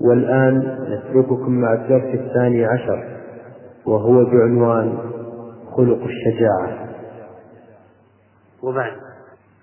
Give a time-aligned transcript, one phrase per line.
[0.00, 0.58] والآن
[0.88, 3.20] نترككم مع الدرس الثاني عشر
[3.86, 4.98] وهو بعنوان
[5.76, 6.88] خلق الشجاعة.
[8.62, 8.92] وبعد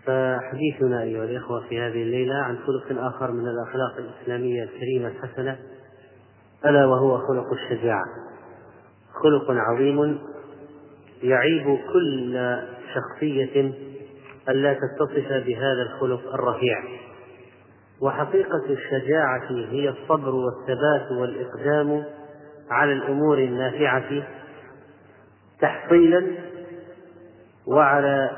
[0.05, 5.57] فحديثنا أيها الإخوة في هذه الليلة عن خلق آخر من الأخلاق الإسلامية الكريمة الحسنة
[6.65, 8.05] ألا وهو خلق الشجاعة.
[9.13, 10.19] خلق عظيم
[11.23, 12.57] يعيب كل
[12.93, 13.73] شخصية
[14.49, 16.77] ألا تتصف بهذا الخلق الرفيع.
[18.01, 22.05] وحقيقة الشجاعة هي الصبر والثبات والإقدام
[22.71, 24.23] على الأمور النافعة
[25.61, 26.27] تحصيلا
[27.67, 28.29] وعلى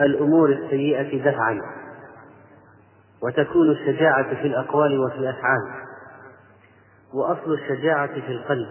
[0.00, 1.60] الأمور السيئة دفعا.
[3.22, 5.60] وتكون الشجاعة في الأقوال وفي الأفعال.
[7.14, 8.68] وأصل الشجاعة في القلب.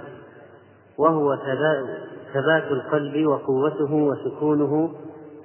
[0.98, 1.38] وهو
[2.34, 4.96] ثبات القلب وقوته وسكونه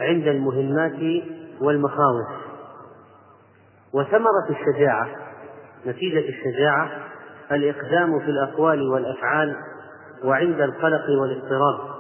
[0.01, 1.23] عند المهمات
[1.61, 2.44] والمخاوف.
[3.95, 5.09] وثمرة الشجاعة
[5.87, 6.91] نتيجة الشجاعة
[7.53, 9.57] الإقدام في الأقوال والأفعال
[10.25, 11.95] وعند القلق والاضطراب.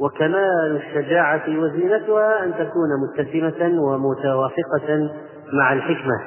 [0.00, 5.10] وكمال الشجاعة وزينتها أن تكون متسمة ومتوافقة
[5.52, 6.20] مع الحكمة.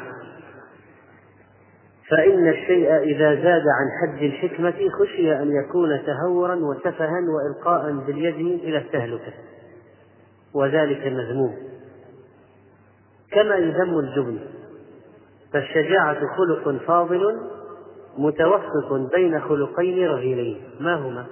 [2.09, 8.77] فإن الشيء إذا زاد عن حد الحكمة خشي أن يكون تهورا وسفها وإلقاء باليد إلى
[8.77, 9.33] التهلكة.
[10.55, 11.68] وذلك مذموم.
[13.31, 14.39] كما يذم الجبن.
[15.53, 17.41] فالشجاعة خلق فاضل
[18.17, 21.25] متوسط بين خلقين رذيلين ما هما؟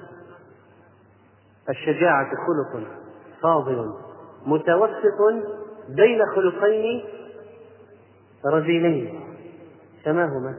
[1.70, 2.84] الشجاعة خلق
[3.42, 3.94] فاضل
[4.46, 5.20] متوسط
[5.90, 7.04] بين خلقين
[8.46, 9.20] رذيلين
[10.06, 10.56] فما هما؟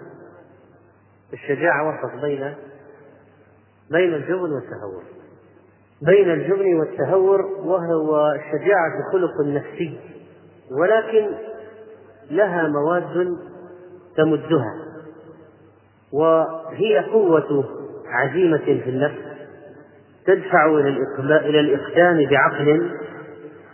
[1.33, 2.55] الشجاعة وسط بين
[3.91, 5.03] بين الجبن والتهور.
[6.03, 10.18] بين الجبن والتهور وهو الشجاعة خلق نفسي.
[10.71, 11.29] ولكن
[12.31, 13.37] لها مواد
[14.17, 14.75] تمدها
[16.13, 17.65] وهي قوة
[18.07, 19.29] عزيمة في النفس
[20.27, 20.67] تدفع
[21.21, 22.91] إلى الإقدام بعقل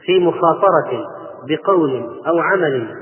[0.07, 1.05] في مخاطرة
[1.49, 2.97] بقول أو عمل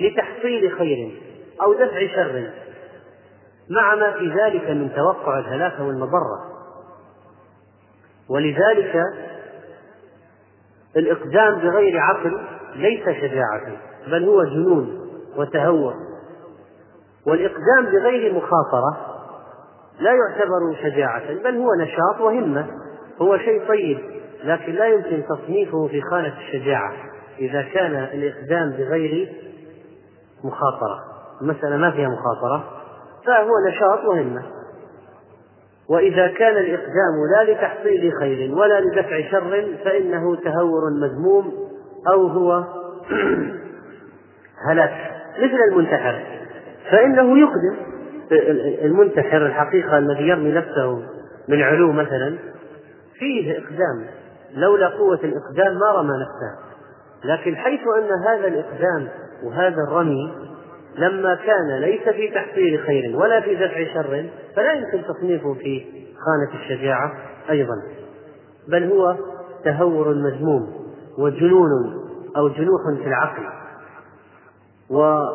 [0.00, 1.20] لتحصيل خير
[1.62, 2.50] أو دفع شر
[3.70, 6.52] مع ما في ذلك من توقع الهلاك والمضرة.
[8.28, 9.02] ولذلك
[10.96, 12.40] الإقدام بغير عقل
[12.76, 15.94] ليس شجاعة بل هو جنون وتهور.
[17.26, 19.12] والإقدام بغير مخاطرة
[20.00, 22.66] لا يعتبر شجاعة بل هو نشاط وهمة.
[23.22, 23.98] هو شيء طيب
[24.44, 26.92] لكن لا يمكن تصنيفه في خانة الشجاعة
[27.38, 29.32] إذا كان الإقدام بغير
[30.44, 31.00] مخاطرة.
[31.42, 32.64] المسألة ما فيها مخاطرة
[33.26, 34.42] فهو نشاط وهمة.
[35.88, 41.71] وإذا كان الإقدام لا لتحصيل خير ولا لدفع شر فإنه تهور مذموم
[42.08, 42.64] أو هو
[44.68, 46.22] هلاك مثل المنتحر.
[46.90, 47.76] فإنه يقدم
[48.84, 51.02] المنتحر الحقيقة الذي يرمي نفسه
[51.48, 52.38] من علو مثلا
[53.18, 54.06] فيه إقدام.
[54.54, 56.72] لولا قوة الإقدام ما رمى نفسه.
[57.24, 59.08] لكن حيث أن هذا الإقدام
[59.44, 60.32] وهذا الرمي
[60.98, 64.26] لما كان ليس في تحصيل خير ولا في دفع شر
[64.56, 65.84] فلا يمكن تصنيفه في
[66.24, 67.12] خانة الشجاعة
[67.50, 67.74] أيضا.
[68.68, 69.16] بل هو
[69.64, 70.81] تهور مذموم.
[71.18, 71.70] وجنون
[72.36, 73.42] أو جنوح في العقل.
[74.90, 75.26] ولا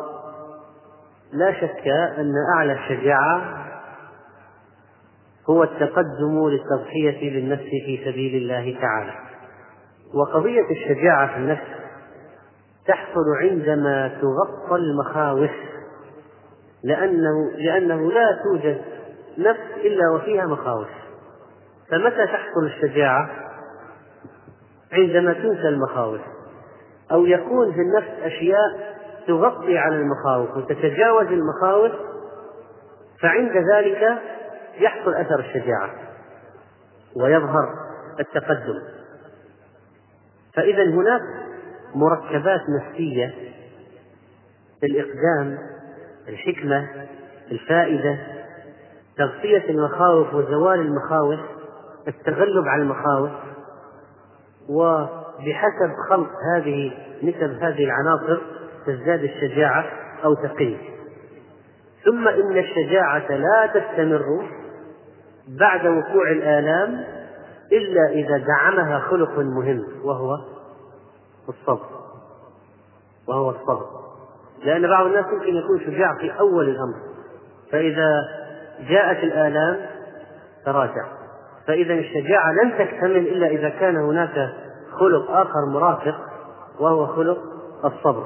[1.60, 3.64] شك أن أعلى الشجاعة
[5.50, 9.12] هو التقدم للتضحية بالنفس في سبيل الله تعالى.
[10.14, 11.78] وقضية الشجاعة في النفس
[12.86, 15.50] تحصل عندما تغطى المخاوف
[16.84, 18.80] لأنه لأنه لا توجد
[19.38, 20.88] نفس إلا وفيها مخاوف.
[21.90, 23.47] فمتى تحصل الشجاعة؟
[24.92, 26.20] عندما تنسى المخاوف
[27.12, 31.92] أو يكون في النفس أشياء تغطي على المخاوف وتتجاوز المخاوف
[33.20, 34.18] فعند ذلك
[34.78, 35.90] يحصل أثر الشجاعة
[37.16, 37.74] ويظهر
[38.20, 38.78] التقدم.
[40.54, 41.22] فإذا هناك
[41.94, 43.34] مركبات نفسية
[44.80, 45.58] في الإقدام
[46.28, 46.88] الحكمة
[47.50, 48.18] الفائدة
[49.16, 51.40] تغطية المخاوف وزوال المخاوف
[52.08, 53.30] التغلب على المخاوف.
[54.68, 56.92] وبحسب خلق هذه
[57.22, 58.40] نسب هذه العناصر
[58.86, 59.84] تزداد الشجاعة
[60.24, 60.76] أو تقل.
[62.04, 64.48] ثم إن الشجاعة لا تستمر
[65.48, 67.04] بعد وقوع الآلام
[67.72, 70.36] إلا إذا دعمها خلق مهم وهو
[71.48, 71.86] الصبر.
[73.28, 73.86] وهو الصبر.
[74.64, 76.94] لأن بعض الناس ممكن يكون شجاع في أول الأمر
[77.72, 78.10] فإذا
[78.88, 79.76] جاءت الآلام
[80.64, 81.17] تراجع.
[81.68, 84.54] فإذا الشجاعة لن تكتمل إلا إذا كان هناك
[85.00, 86.14] خلق آخر مرافق
[86.80, 87.38] وهو خلق
[87.84, 88.24] الصبر.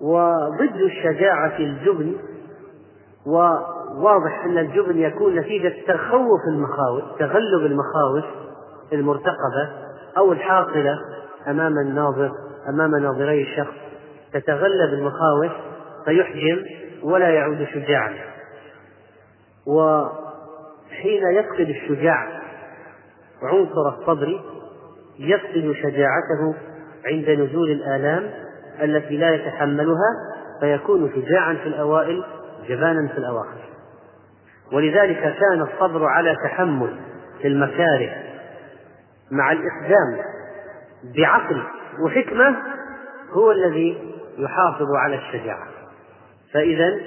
[0.00, 2.16] وضد الشجاعة الجبن
[3.26, 8.24] وواضح أن الجبن يكون نتيجة تخوف المخاوف تغلب المخاوف
[8.92, 9.70] المرتقبة
[10.18, 10.98] أو الحاصلة
[11.48, 12.32] أمام الناظر
[12.68, 13.74] أمام ناظري الشخص.
[14.32, 15.52] تتغلب المخاوف
[16.04, 16.64] فيحجم
[17.02, 18.14] ولا يعود شجاعا
[20.90, 22.42] وحين يفقد الشجاع
[23.42, 24.40] عنصر الصبر
[25.18, 26.54] يفقد شجاعته
[27.06, 28.30] عند نزول الآلام
[28.82, 32.24] التي لا يتحملها فيكون شجاعا في الأوائل
[32.68, 33.66] جبانا في الأواخر.
[34.72, 36.96] ولذلك كان الصبر على تحمل
[37.42, 38.10] في المكاره
[39.30, 40.24] مع الإقدام
[41.16, 41.62] بعقل
[42.04, 42.56] وحكمة
[43.32, 45.66] هو الذي يحافظ على الشجاعة.
[46.54, 46.98] فإذا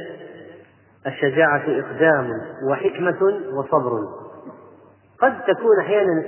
[1.07, 2.31] الشجاعة إقدام
[2.69, 4.00] وحكمة وصبر.
[5.22, 6.24] قد تكون أحيانا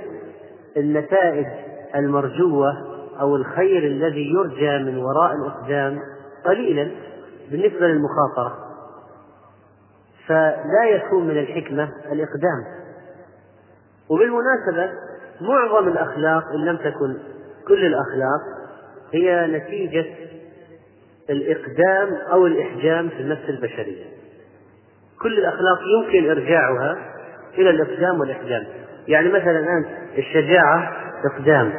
[0.76, 1.46] النتائج
[1.94, 2.72] المرجوة
[3.20, 6.00] أو الخير الذي يرجى من وراء الإقدام
[6.44, 6.90] قليلا
[7.50, 8.58] بالنسبة للمخاطرة.
[10.26, 12.82] فلا يكون من الحكمة الإقدام.
[14.10, 14.98] وبالمناسبة
[15.40, 17.16] معظم الأخلاق إن لم تكن
[17.68, 18.40] كل الأخلاق
[19.14, 20.06] هي نتيجة
[21.30, 24.21] الإقدام أو الإحجام في النفس البشرية.
[25.22, 26.96] كل الأخلاق يمكن إرجاعها
[27.58, 28.64] إلى الإقدام والإحجام.
[29.08, 29.84] يعني مثلا الآن
[30.18, 30.92] الشجاعة
[31.24, 31.72] إقدام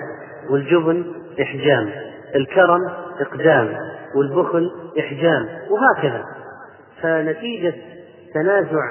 [0.50, 1.04] والجبن
[1.42, 1.90] إحجام
[2.36, 2.80] الكرم
[3.20, 3.78] إقدام
[4.16, 6.24] والبخل إحجام وهكذا.
[7.02, 7.74] فنتيجة
[8.34, 8.82] تنازع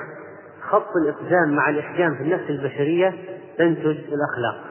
[0.62, 3.14] خط الإقدام مع الإحجام في النفس البشرية
[3.58, 4.64] تنتج الأخلاق.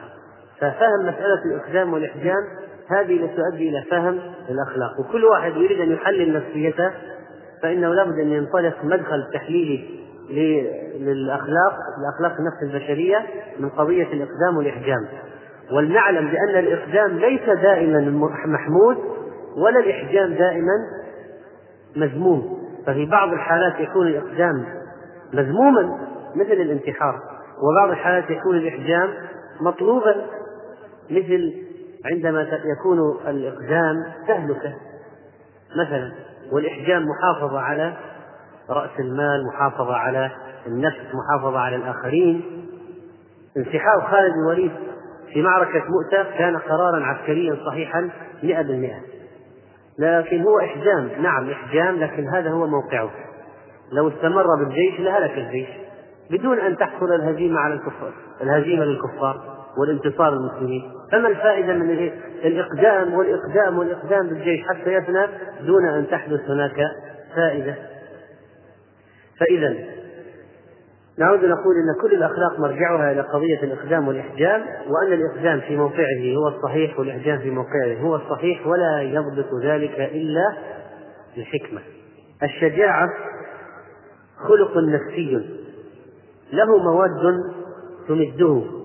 [0.60, 2.42] ففهم مسألة الإقدام والإحجام
[2.90, 4.20] هذه تؤدي إلى فهم
[4.50, 5.00] الأخلاق.
[5.00, 6.92] وكل واحد يريد أن يحلل نفسيته
[7.62, 10.02] فإنه لابد أن ينطلق مدخل تحليلي
[11.00, 13.26] للأخلاق الأخلاق النفس البشرية
[13.58, 15.08] من قضية الإقدام والإحجام.
[15.72, 18.96] ولنعلم بأن الإقدام ليس دائما محمود
[19.56, 20.72] ولا الإحجام دائما
[21.96, 22.62] مذموم.
[22.86, 24.64] ففي بعض الحالات يكون الإقدام
[25.32, 25.98] مذموما
[26.34, 27.20] مثل الانتحار.
[27.62, 29.10] وبعض الحالات يكون الإحجام
[29.60, 30.26] مطلوبا
[31.10, 31.54] مثل
[32.12, 34.74] عندما يكون الإقدام تهلكة
[35.76, 36.12] مثلا.
[36.52, 37.92] والإحجام محافظة على
[38.70, 40.30] رأس المال محافظة على
[40.66, 42.42] النفس محافظة على الآخرين.
[43.56, 44.72] انسحاب خالد بن الوليد
[45.32, 48.10] في معركة مؤتة كان قرارا عسكريا صحيحا
[48.42, 49.00] مئة بالمئة.
[49.98, 53.10] لكن هو إحجام نعم إحجام لكن هذا هو موقعه.
[53.92, 55.68] لو استمر بالجيش لهلك الجيش
[56.30, 58.12] بدون أن تحصل الهزيمة على الكفار
[58.42, 59.51] الهزيمة للكفار.
[59.78, 62.10] والانتصار للمسلمين فما الفائدة من
[62.44, 65.26] الإقدام والإقدام والإقدام بالجيش حتى يفنى
[65.66, 66.76] دون أن تحدث هناك
[67.36, 67.74] فائدة.
[69.40, 69.74] فإذا
[71.18, 76.48] نعود نقول أن كل الأخلاق مرجعها إلى قضية الإقدام والإحجام وأن الإقدام في موقعه هو
[76.48, 80.56] الصحيح والإحجام في موقعه هو الصحيح ولا يضبط ذلك إلا
[81.36, 81.80] بالحكمة
[82.42, 83.08] الشجاعة
[84.48, 85.48] خلق نفسي
[86.52, 87.36] له مواد
[88.08, 88.81] تمده.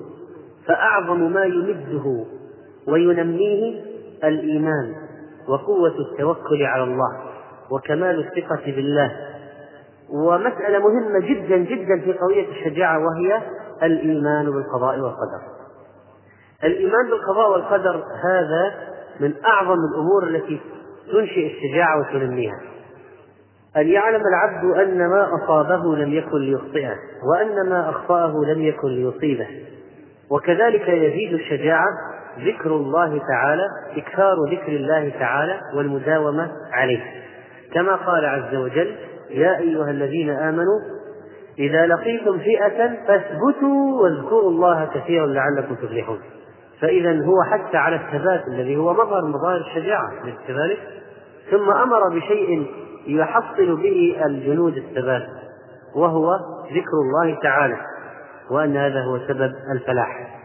[0.68, 2.26] فأعظم ما يمده
[2.88, 3.82] وينميه
[4.24, 4.96] الإيمان
[5.48, 7.22] وقوة التوكل على الله
[7.72, 9.12] وكمال الثقة بالله
[10.10, 13.42] ومسألة مهمة جدا جدا في قضية الشجاعة وهي
[13.84, 15.42] الإيمان بالقضاء والقدر.
[16.64, 18.74] الإيمان بالقضاء والقدر هذا
[19.20, 20.62] من أعظم الأمور التي
[21.12, 22.62] تنشئ الشجاعة وتنميها.
[23.78, 26.96] أن يعلم العبد أن ما أصابه لم يكن ليخطئه،
[27.32, 29.48] وأن ما أخطأه لم يكن ليصيبه.
[30.32, 31.88] وكذلك يزيد الشجاعة
[32.40, 33.64] ذكر الله تعالى،
[33.98, 37.04] إكثار ذكر الله تعالى والمداومة عليه.
[37.74, 38.96] كما قال عز وجل:
[39.30, 40.80] يا أيها الذين آمنوا
[41.60, 46.20] إذا لقيتم فئة فاثبتوا واذكروا الله كثيرا لعلكم تفلحون
[46.82, 50.80] فإذا هو حتى على الثبات الذي هو مظهر مظاهر الشجاعة أليس كذلك؟
[51.52, 52.68] ثم أمر بشيء
[53.08, 55.28] يحصل به الجنود الثبات
[55.96, 56.36] وهو
[56.72, 57.78] ذكر الله تعالى
[58.52, 60.38] وأن هذا هو سبب الفلاح.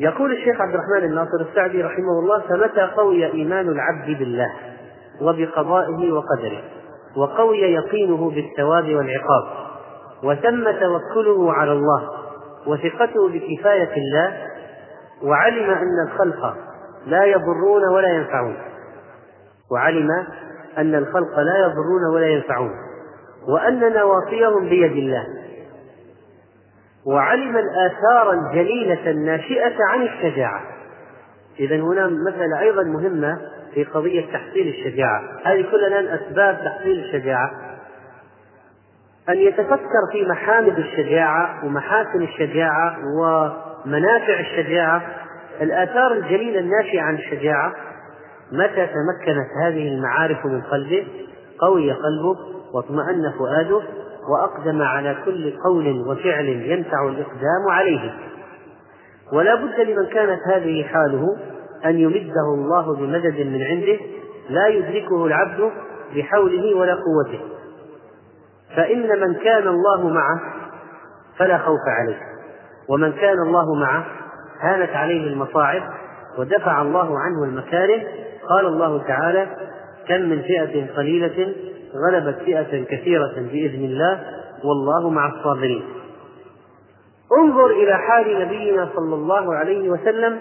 [0.00, 4.50] يقول الشيخ عبد الرحمن الناصر السعدي رحمه الله فمتى قوي إيمان العبد بالله
[5.20, 6.62] وبقضائه وقدره
[7.16, 9.44] وقوي يقينه بالثواب والعقاب
[10.22, 12.08] وتم توكله على الله
[12.66, 14.36] وثقته بكفاية الله
[15.22, 16.56] وعلم أن الخلق
[17.06, 18.56] لا يضرون ولا ينفعون
[19.72, 20.10] وعلم
[20.78, 22.70] أن الخلق لا يضرون ولا ينفعون
[23.48, 25.26] وأن نواصيهم بيد الله
[27.06, 30.62] وعلم الآثار الجليلة الناشئة عن الشجاعة.
[31.60, 33.38] إذا هنا مسألة أيضا مهمة
[33.74, 35.22] في قضية تحصيل الشجاعة.
[35.44, 37.50] هذه كلها أسباب تحصيل الشجاعة.
[39.28, 45.02] أن يتفكر في محامد الشجاعة ومحاسن الشجاعة ومنافع الشجاعة
[45.60, 47.72] الآثار الجليلة الناشئة عن الشجاعة
[48.52, 51.06] متى تمكنت هذه المعارف من قلبه؟
[51.58, 52.38] قوي قلبه
[52.74, 53.82] واطمأن فؤاده.
[54.28, 58.14] وأقدم على كل قول وفعل ينفع الإقدام عليه.
[59.32, 61.36] ولا بد لمن كانت هذه حاله
[61.84, 63.98] أن يمده الله بمدد من عنده
[64.50, 65.70] لا يدركه العبد
[66.16, 67.40] بحوله ولا قوته.
[68.76, 70.40] فإن من كان الله معه
[71.38, 72.18] فلا خوف عليه.
[72.88, 74.04] ومن كان الله معه
[74.60, 75.82] هانت عليه المصاعب
[76.38, 78.02] ودفع الله عنه المكاره.
[78.48, 79.46] قال الله تعالى
[80.08, 81.54] كم من فئة قليلة
[81.94, 84.20] غلبت فئة كثيرة بإذن الله
[84.64, 85.84] والله مع الصابرين.
[87.38, 90.38] انظر إلى حال نبينا صلى الله عليه وسلم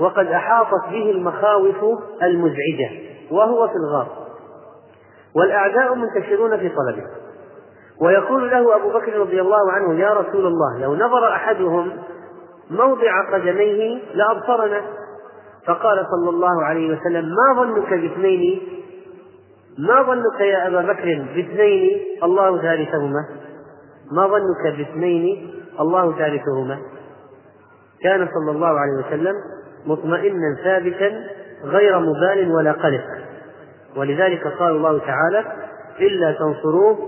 [0.00, 1.76] وقد أحاطت به المخاوف
[2.22, 2.90] المزعجة
[3.30, 4.08] وهو في الغار.
[5.36, 7.06] والأعداء منتشرون في طلبه.
[8.00, 11.92] ويقول له أبو بكر رضي الله عنه يا رسول الله لو نظر أحدهم
[12.70, 14.82] موضع قدميه لأبصرنا.
[15.66, 18.81] فقال صلى الله عليه وسلم ما ظنك باثنين
[19.78, 23.24] ما ظنك يا أبا بكر باثنين الله ثالثهما؟
[24.12, 25.50] ما ظنك باثنين
[25.80, 26.78] الله ثالثهما؟
[28.02, 29.34] كان صلى الله عليه وسلم
[29.86, 31.24] مطمئنا ثابتا
[31.64, 33.04] غير مبال ولا قلق.
[33.96, 35.44] ولذلك قال الله تعالى
[36.00, 36.98] إلا تنصروه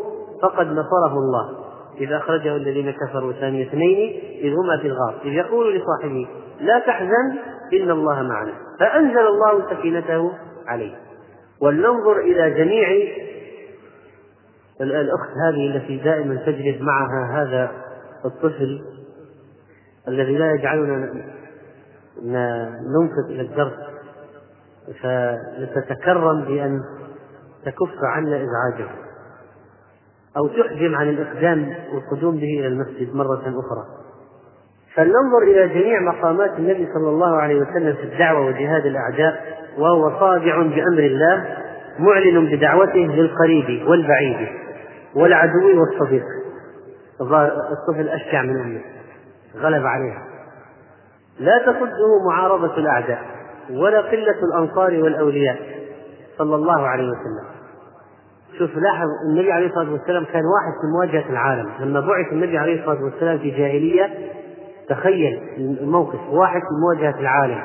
[0.42, 1.64] فقد نصره الله.
[2.00, 5.14] إذ أخرجه الذين كفروا ثاني اثنين إذ هما في الغار.
[5.24, 6.28] إذ يقول لصاحبه
[6.60, 7.38] لا تحزن
[7.72, 8.52] إن الله معنا.
[8.80, 10.32] فأنزل الله سكينته
[10.66, 10.94] عليه.
[11.60, 12.88] ولننظر إلى جميع
[14.80, 17.72] الأخت هذه التي دائما تجلس معها هذا
[18.24, 18.84] الطفل
[20.08, 20.96] الذي لا يجعلنا
[22.22, 23.72] ننفذ إلى الدرس
[25.02, 26.80] فنتكرم بأن
[27.64, 28.90] تكف عنا إزعاجه
[30.36, 34.03] أو تحجم عن الإقدام والقدوم به إلى المسجد مرة أخرى.
[34.96, 39.44] فلننظر إلى جميع مقامات النبي صلى الله عليه وسلم في الدعوة وجهاد الأعداء
[39.78, 41.56] وهو خاضع بأمر الله
[41.98, 44.48] معلن بدعوته للقريب والبعيد
[45.16, 46.24] والعدو والصديق.
[47.72, 48.80] الطفل أشجع من أمه.
[49.56, 50.22] غلب عليها.
[51.40, 53.22] لا تصده معارضة الأعداء
[53.70, 55.58] ولا قلة الأنصار والأولياء
[56.38, 57.54] صلى الله عليه وسلم.
[58.58, 61.70] شوف لاحظ النبي عليه الصلاة والسلام كان واحد في مواجهة العالم.
[61.80, 64.10] لما بعث النبي عليه الصلاة والسلام في جاهلية
[64.88, 67.64] تخيل الموقف واحد في مواجهة العالم.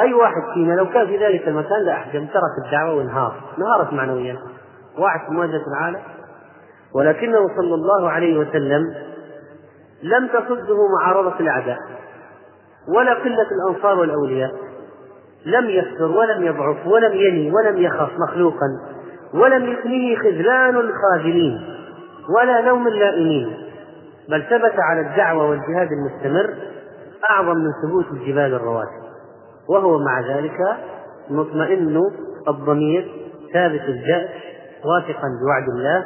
[0.00, 3.34] أي واحد فينا لو كان في ذلك المكان لأحجم ترك الدعوة وانهار.
[3.58, 4.36] انهارت معنويا.
[4.98, 6.00] واحد في مواجهة العالم.
[6.94, 8.94] ولكنه صلى الله عليه وسلم
[10.02, 11.78] لم تصده معارضة الأعداء
[12.96, 14.50] ولا قلة الأنصار والأولياء.
[15.46, 18.66] لم يفتر ولم يضعف ولم يني ولم يخف مخلوقا.
[19.34, 21.60] ولم يثنيه خذلان الخاذلين
[22.36, 23.69] ولا نوم اللائمين
[24.30, 26.54] بل ثبت على الدعوة والجهاد المستمر
[27.30, 29.00] أعظم من ثبوت الجبال الرواسي
[29.68, 30.58] وهو مع ذلك
[31.30, 32.00] مطمئن
[32.48, 33.10] الضمير
[33.52, 34.30] ثابت الجأش
[34.84, 36.04] واثقا بوعد الله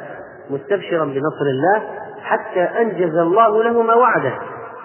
[0.49, 1.81] مستبشرا بنصر الله
[2.21, 4.33] حتى أنجز الله له ما وعده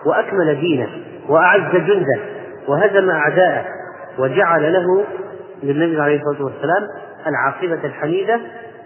[0.07, 0.89] وأكمل دينه
[1.29, 2.21] وأعز جنده
[2.69, 3.65] وهزم أعداءه
[4.19, 5.05] وجعل له
[5.63, 6.83] للنبي عليه الصلاة والسلام
[7.27, 8.41] العاقبة الحميدة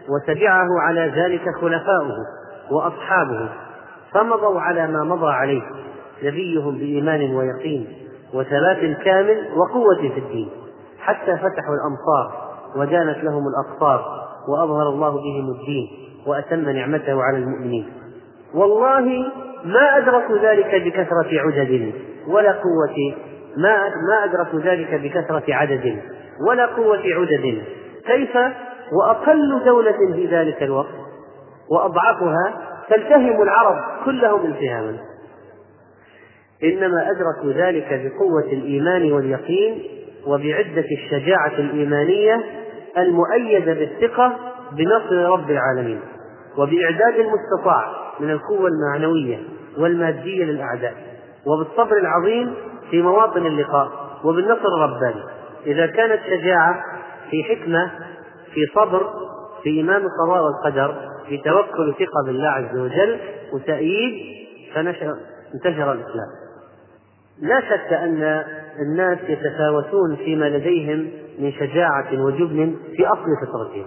[0.08, 2.16] وتبعه على ذلك خلفاؤه
[2.70, 3.48] وأصحابه.
[4.14, 5.62] فمضوا على ما مضى عليه
[6.22, 7.86] نبيهم بإيمان ويقين
[8.34, 10.50] وثبات كامل وقوة في الدين
[10.98, 12.44] حتى فتحوا الأمصار
[12.76, 14.04] ودانت لهم الأقطار
[14.48, 15.88] وأظهر الله بهم الدين
[16.26, 17.92] وأتم نعمته على المؤمنين.
[18.54, 19.24] والله
[19.64, 21.92] ما أدركوا ذلك بكثرة عدد
[22.28, 23.14] ولا قوة
[23.56, 26.02] ما ما أدركوا ذلك بكثرة عدد
[26.48, 27.62] ولا قوة عدد.
[28.06, 28.36] كيف؟
[28.92, 30.94] وأقل دولة في ذلك الوقت
[31.70, 34.98] وأضعفها تلتهم العرب كلهم التهاما.
[36.64, 39.82] إنما أدركوا ذلك بقوة الإيمان واليقين
[40.26, 42.44] وبعدة الشجاعة الإيمانية
[42.98, 44.36] المؤيدة بالثقة
[44.72, 46.00] بنصر رب العالمين
[46.58, 49.38] وبإعداد المستطاع من القوة المعنوية
[49.78, 50.94] والمادية للأعداء
[51.46, 52.54] وبالصبر العظيم
[52.90, 53.88] في مواطن اللقاء
[54.24, 55.22] وبالنصر الرباني.
[55.66, 56.84] إذا كانت شجاعة
[57.30, 57.90] في حكمة
[58.54, 59.10] في صبر
[59.62, 60.94] في إمام القضاء والقدر
[61.28, 63.20] في توكل ثقة بالله عز وجل
[63.52, 64.14] وتأييد
[64.74, 65.16] فنشر
[65.54, 66.28] انتشر الإسلام.
[67.38, 68.44] لا شك أن
[68.80, 73.86] الناس يتفاوتون فيما لديهم من شجاعة وجبن في أصل فطرتهم.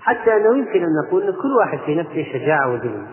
[0.00, 3.06] حتى أنه يمكن أن نقول أن كل واحد في نفسه شجاعة وجبن.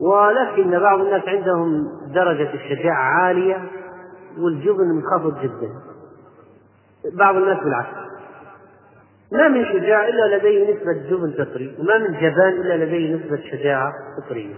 [0.00, 3.64] ولكن بعض الناس عندهم درجة الشجاعة عالية
[4.38, 5.68] والجبن منخفض جدا.
[7.18, 8.01] بعض الناس بالعكس.
[9.32, 13.92] ما من شجاع إلا لديه نسبة جبن فطري وما من جبان إلا لديه نسبة شجاعة
[14.16, 14.54] فطرية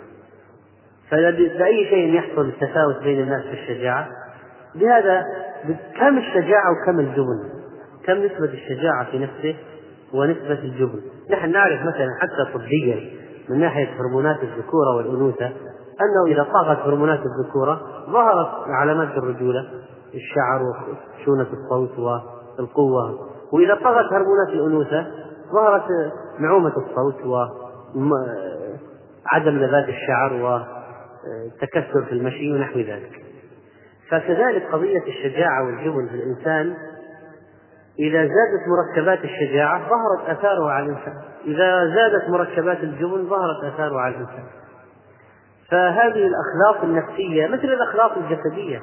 [1.11, 4.09] فبأي شيء يحصل التفاوت بين الناس في الشجاعة
[4.75, 5.25] بهذا
[5.99, 7.39] كم الشجاعة وكم الجبن؟
[8.05, 9.57] كم نسبة الشجاعة في نفسه
[10.15, 11.01] ونسبة الجبن؟
[11.31, 13.11] نحن نعرف مثلا حتى طبيا
[13.49, 15.47] من ناحية هرمونات الذكورة والأنوثة
[16.01, 19.71] أنه إذا طاغت هرمونات الذكورة ظهرت علامات الرجولة
[20.15, 25.07] الشعر وشونة الصوت والقوة وإذا طغت هرمونات الأنوثة
[25.53, 25.85] ظهرت
[26.39, 27.59] نعومة الصوت وعدم
[29.59, 33.25] لذات الشعر وتكسر في المشي ونحو ذلك.
[34.11, 36.75] فكذلك قضية الشجاعة والجبن في الإنسان
[37.99, 41.15] إذا زادت مركبات الشجاعة ظهرت آثارها على الإنسان.
[41.45, 44.45] إذا زادت مركبات الجبن ظهرت آثارها على الإنسان.
[45.71, 48.83] فهذه الأخلاق النفسية مثل الأخلاق الجسدية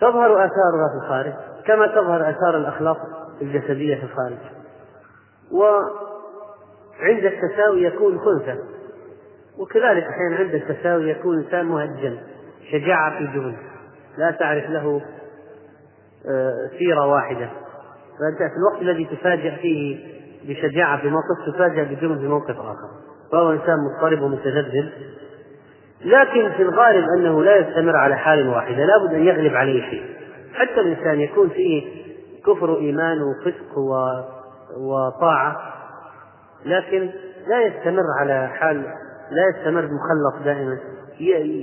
[0.00, 1.32] تظهر آثارها في الخارج
[1.66, 2.96] كما تظهر آثار الأخلاق
[3.42, 4.38] الجسدية في الخارج.
[5.52, 8.58] وعند التساوي يكون خنثى.
[9.58, 12.16] وكذلك أحيانا عند التساوي يكون إنسان مهجم
[12.72, 13.56] شجاعة في جبن
[14.18, 15.02] لا تعرف له
[16.30, 17.50] آه، سيرة واحدة.
[18.18, 19.98] فأنت في الوقت الذي تفاجأ فيه
[20.48, 22.88] بشجاعة في موقف تفاجأ بجبن في موقف آخر.
[23.32, 24.90] فهو إنسان مضطرب ومتذبذب.
[26.04, 28.84] لكن في الغالب أنه لا يستمر على حال واحدة.
[28.84, 30.04] لابد أن يغلب عليه شيء.
[30.54, 32.01] حتى الإنسان يكون فيه
[32.46, 33.78] كفر وإيمان وفسق
[34.78, 35.72] وطاعة
[36.66, 37.10] لكن
[37.46, 38.76] لا يستمر على حال
[39.30, 40.78] لا يستمر مخلط دائما.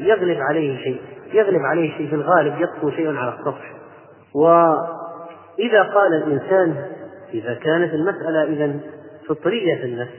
[0.07, 1.01] يغلب عليه شيء
[1.33, 3.74] يغلب عليه شيء في الغالب يطفو شيء على السطح.
[4.36, 6.75] وإذا قال الإنسان
[7.33, 8.79] إذا كانت المسألة إذا
[9.27, 10.12] فطرية في النفس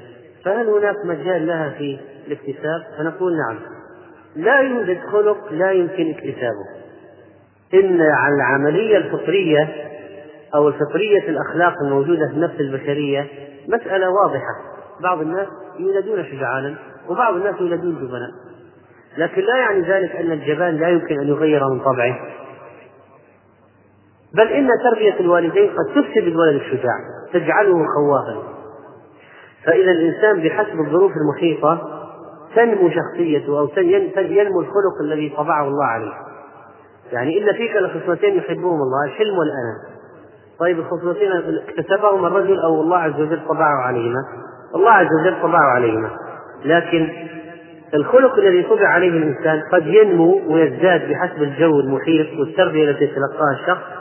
[0.45, 3.59] فهل هناك مجال لها في الاكتساب؟ فنقول نعم.
[4.37, 6.67] لا يوجد خلق لا يمكن اكتسابه.
[7.75, 8.01] إن
[8.35, 9.69] العملية الفطرية
[10.55, 13.29] أو الفطرية الأخلاق الموجودة في النفس البشرية
[13.69, 14.55] مسألة واضحة.
[15.03, 16.75] بعض الناس يولدون شجعانا
[17.09, 18.31] وبعض الناس يولدون جبنا.
[19.19, 22.17] لكن لا يعني ذلك أن الجبان لا يمكن أن يغير من طبعه.
[24.35, 26.97] بل إن تربية الوالدين قد تفسد الولد الشجاع
[27.33, 28.43] تجعله خوافا.
[29.65, 32.01] فإذا الإنسان بحسب الظروف المحيطة
[32.57, 33.69] تنمو شخصيته أو
[34.17, 36.13] ينمو الخلق الذي طبعه الله عليه.
[37.13, 40.00] يعني إن فيك لخصلتين يحبهم الله الحلم والأنام.
[40.61, 41.33] طيب الخصلتين
[41.69, 44.25] اكتسبهما الرجل أو الله عز وجل طبعه عليهما.
[44.75, 46.11] الله عز وجل طبعه عليهما.
[46.65, 47.09] لكن
[47.95, 54.01] الخلق الذي طبع عليه الإنسان قد ينمو ويزداد بحسب الجو المحيط والتربية التي يتلقاها الشخص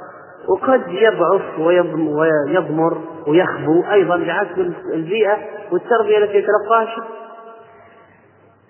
[0.49, 5.37] وقد يضعف ويضمر ويخبو أيضا بحسب البيئة
[5.71, 7.07] والتربية التي يتلقاها الشخص.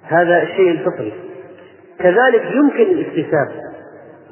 [0.03, 1.13] هذا الشيء الفطري
[1.99, 3.68] كذلك يمكن الاكتساب.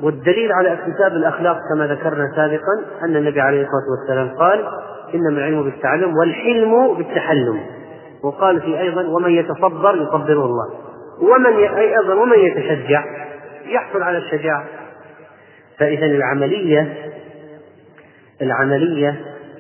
[0.04, 4.66] والدليل على اكتساب الأخلاق كما ذكرنا سابقا أن النبي عليه الصلاة والسلام قال
[5.14, 7.66] إنما العلم بالتعلم والحلم بالتحلم.
[8.24, 10.70] وقال في أيضا ومن يتصبر يصبره الله.
[11.22, 13.04] ومن أي أيضا ومن يتشجع
[13.66, 14.66] يحصل على الشجاعة.
[15.80, 16.94] فاذا العملية
[18.42, 19.16] العملية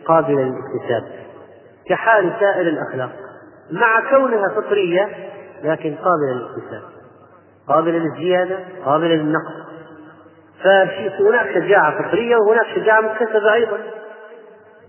[0.05, 1.03] قابلة للاكتساب
[1.89, 3.09] كحال سائر الأخلاق
[3.71, 5.09] مع كونها فطرية
[5.63, 6.81] لكن قابلة للاكتساب
[7.67, 9.67] قابلة للزيادة قابلة للنقص.
[10.63, 13.77] فهناك شجاعة فطرية وهناك شجاعة مكتسبة أيضا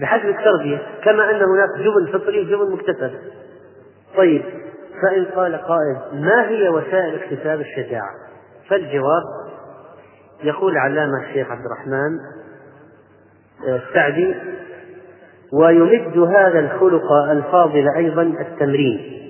[0.01, 3.11] بحسب التربية كما أن هناك جبن فطري وجبن مكتسب
[4.17, 4.43] طيب
[5.03, 8.11] فإن قال قائل ما هي وسائل اكتساب الشجاعة؟
[8.69, 9.23] فالجواب
[10.43, 12.19] يقول العلامة الشيخ عبد الرحمن
[13.69, 14.35] آه، السعدي
[15.53, 19.28] ويمد هذا الخلق الفاضل أيضا التمرين.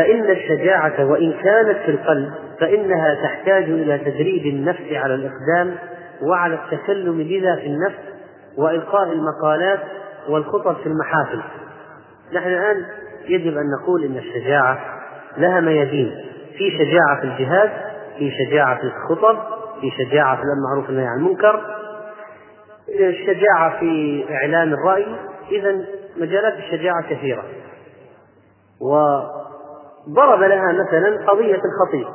[0.00, 5.74] فإن الشجاعة وإن كانت في القلب فإنها تحتاج إلى تدريب النفس على الإقدام
[6.22, 7.98] وعلى التكلم بذا في النفس
[8.58, 9.80] وإلقاء المقالات
[10.28, 11.40] والخطب في المحافل.
[12.32, 12.84] نحن الآن
[13.28, 14.78] يجب أن نقول إن الشجاعة
[15.38, 16.14] لها ميادين
[16.58, 17.70] في شجاعة في الجهاد
[18.18, 19.38] في شجاعة في الخطب
[19.80, 21.60] في شجاعة في الأمر معروف والنهي عن المنكر.
[22.88, 25.06] الشجاعة في إعلان الرأي
[25.50, 25.84] إذا
[26.16, 27.44] مجالات الشجاعة كثيرة.
[28.80, 29.20] و
[30.08, 32.06] ضرب لها مثلا قضية الخطيب.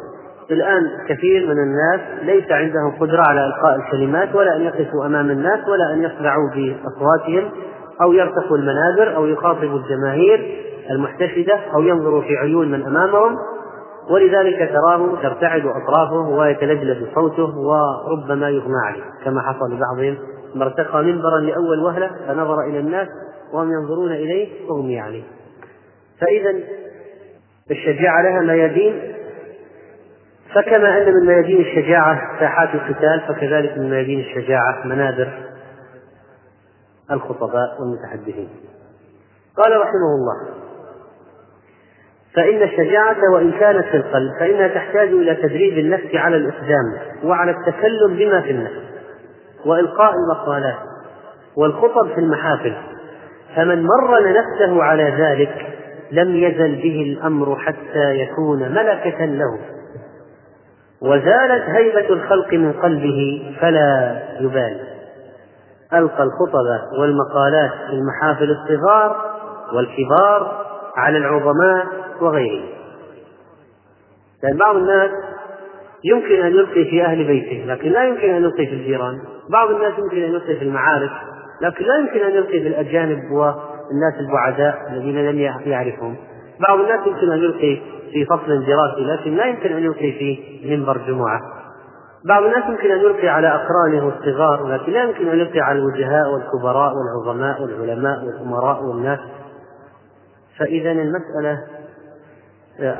[0.52, 5.68] الآن كثير من الناس ليس عندهم قدرة على إلقاء الكلمات ولا أن يقفوا أمام الناس
[5.68, 7.52] ولا أن يصدعوا بأصواتهم
[8.02, 13.38] أو يرتقوا المنابر أو يخاطبوا الجماهير المحتشدة أو ينظروا في عيون من أمامهم.
[14.10, 19.04] ولذلك تراه ترتعد أطرافه ويتلجلج صوته وربما يغمى عليه.
[19.26, 20.18] كما حصل لبعضهم
[20.62, 23.08] ارتقى منبرا لأول وهلة فنظر إلى الناس
[23.54, 25.24] وهم ينظرون إليه أغمي عليه.
[26.22, 26.54] فإذا
[27.72, 29.16] الشجاعة لها ميادين
[30.56, 35.34] فكما أن من ميادين الشجاعة ساحات القتال فكذلك من ميادين الشجاعة منابر
[37.12, 38.50] الخطباء والمتحدثين.
[39.58, 40.66] قال رحمه الله
[42.36, 48.16] فإن الشجاعة وإن كانت في القلب فإنها تحتاج إلى تدريب النفس على الإقدام وعلى التكلم
[48.18, 48.82] بما في النفس
[49.66, 50.78] وإلقاء المقالات
[51.58, 52.76] والخطب في المحافل
[53.56, 55.75] فمن مرن نفسه على ذلك
[56.12, 59.60] لم يزل به الأمر حتى يكون ملكة له.
[61.02, 64.96] وزالت هيبة الخلق من قلبه فلا يبالي
[65.94, 69.16] ألقى الخطب والمقالات في المحافل الصغار
[69.74, 70.66] والكبار
[70.98, 71.86] على العظماء
[72.22, 72.66] وغيرهم.
[74.44, 75.12] لأن بعض الناس
[76.04, 79.20] يمكن أن يلقي في أهل بيته لكن لا يمكن أن يلقي في الجيران.
[79.50, 81.12] بعض الناس يمكن أن يلقي في المعارف
[81.62, 83.20] لكن لا يمكن أن يلقي في الأجانب
[83.90, 86.16] والناس البعداء الذين لم يعرفهم.
[86.68, 90.98] بعض الناس يمكن أن يلقي في فصل دراسي لكن لا يمكن أن يلقي في منبر
[90.98, 91.42] جمعة.
[92.28, 96.34] بعض الناس يمكن أن يلقي على أقرانه الصغار لكن لا يمكن أن يلقي على الوجهاء
[96.34, 99.20] والكبراء والعظماء والعلماء والأمراء والناس.
[100.60, 101.62] فإذا المسألة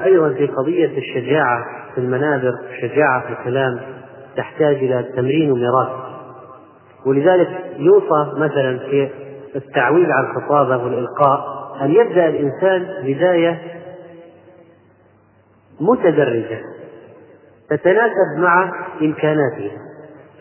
[0.04, 3.80] أيضا في قضية الشجاعة في المنابر الشجاعة في الكلام
[4.38, 5.90] تحتاج إلى تمرين وميراث.
[7.06, 9.10] ولذلك يوصى مثلا في
[9.56, 13.62] التعويل على الخطابة والإلقاء أن يبدأ الإنسان بداية
[15.80, 16.60] متدرجة
[17.70, 19.72] تتناسب مع إمكاناته.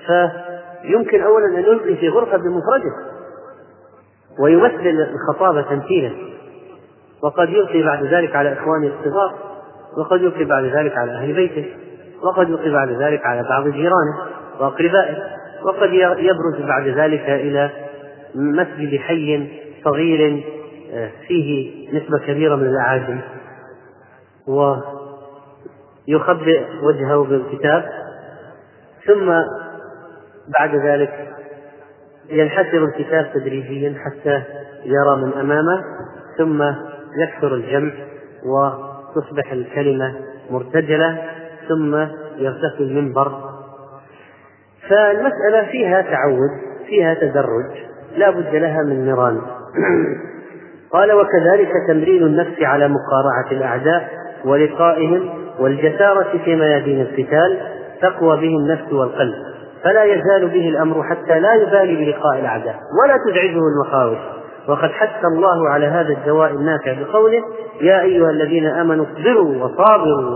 [0.07, 2.93] فيمكن أولا أن يلقي في غرفة بمفرده
[4.39, 6.13] ويمثل الخطابة تمثيلا.
[7.23, 9.35] وقد يلقي بعد ذلك على إخوانه الصغار
[9.99, 11.67] وقد يلقي بعد ذلك على أهل بيته
[12.23, 14.19] وقد يلقي بعد ذلك على بعض جيرانه
[14.61, 15.17] وأقربائه
[15.63, 17.71] وقد يبرز بعد ذلك إلى
[18.35, 19.49] مسجد حي
[19.85, 20.45] صغير
[20.93, 23.21] آه، فيه نسبة كبيرة من الأعاجم.
[26.09, 27.85] ويخبئ وجهه بالكتاب.
[29.07, 29.33] ثم
[30.59, 31.29] بعد ذلك
[32.31, 34.43] ينحسر الكتاب تدريجيا حتى
[34.85, 35.85] يرى من أمامه.
[36.39, 36.63] ثم
[37.23, 37.93] يكثر الجمع
[38.47, 40.15] وتصبح الكلمة
[40.51, 41.23] مرتجلة.
[41.69, 41.95] ثم
[42.39, 43.51] يرتقي المنبر.
[44.89, 46.51] فالمسألة فيها تعود
[46.87, 47.94] فيها تدرج.
[48.17, 49.41] لا بد لها من نيران.
[50.93, 54.09] قال وكذلك تمرين النفس على مقارعة الأعداء
[54.45, 55.29] ولقائهم
[55.61, 57.61] والجسارة في ميادين القتال
[58.03, 59.35] تقوى به النفس والقلب.
[59.85, 64.19] فلا يزال به الأمر حتى لا يبالي بلقاء الأعداء ولا تزعجه المخاوف.
[64.69, 67.43] وقد حث الله على هذا الدواء النافع بقوله
[67.81, 70.31] يا أيها الذين آمنوا اصبروا وصابروا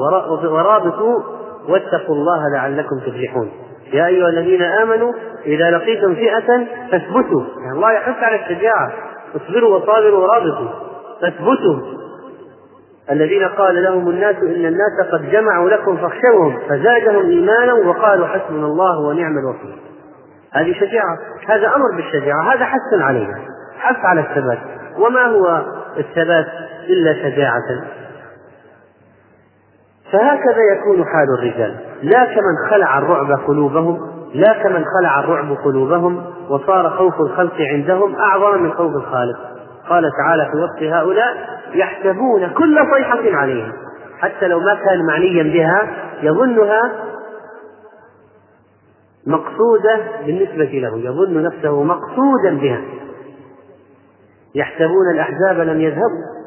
[0.44, 1.22] ورابطوا
[1.68, 3.50] واتقوا الله لعلكم تفلحون.
[3.92, 5.12] يا أيها الذين آمنوا
[5.46, 7.42] إذا لقيتم فئة فاثبتوا.
[7.62, 8.92] يعني الله يحث على الشجاعة
[9.36, 10.68] اصبروا وصابروا ورابطوا.
[11.20, 11.98] فاثبتوا.
[13.10, 19.00] الذين قال لهم الناس إن الناس قد جمعوا لكم فاخشوهم فزادهم إيمانا وقالوا حسبنا الله
[19.00, 19.76] ونعم الوكيل.
[20.52, 21.18] هذه شجاعة.
[21.46, 22.54] هذا أمر بالشجاعة.
[22.54, 23.38] هذا حث عليها
[23.78, 24.58] حث على الثبات.
[24.98, 25.62] وما هو
[25.98, 26.46] الثبات
[26.88, 27.62] إلا شجاعة؟
[30.12, 31.76] فهكذا يكون حال الرجال.
[32.02, 34.00] لا كمن خلع الرعب قلوبهم
[34.34, 39.38] لا كمن خلع الرعب قلوبهم وصار خوف الخلق عندهم أعظم من خوف الخالق.
[39.88, 41.36] قال تعالى في وصف هؤلاء
[41.74, 43.72] يحسبون كل صيحة عليهم.
[44.18, 45.88] حتى لو ما كان معنيا بها
[46.22, 46.92] يظنها
[49.26, 50.98] مقصودة بالنسبة له.
[50.98, 52.80] يظن نفسه مقصودا بها.
[54.54, 56.37] يحسبون الأحزاب لم يذهبوا.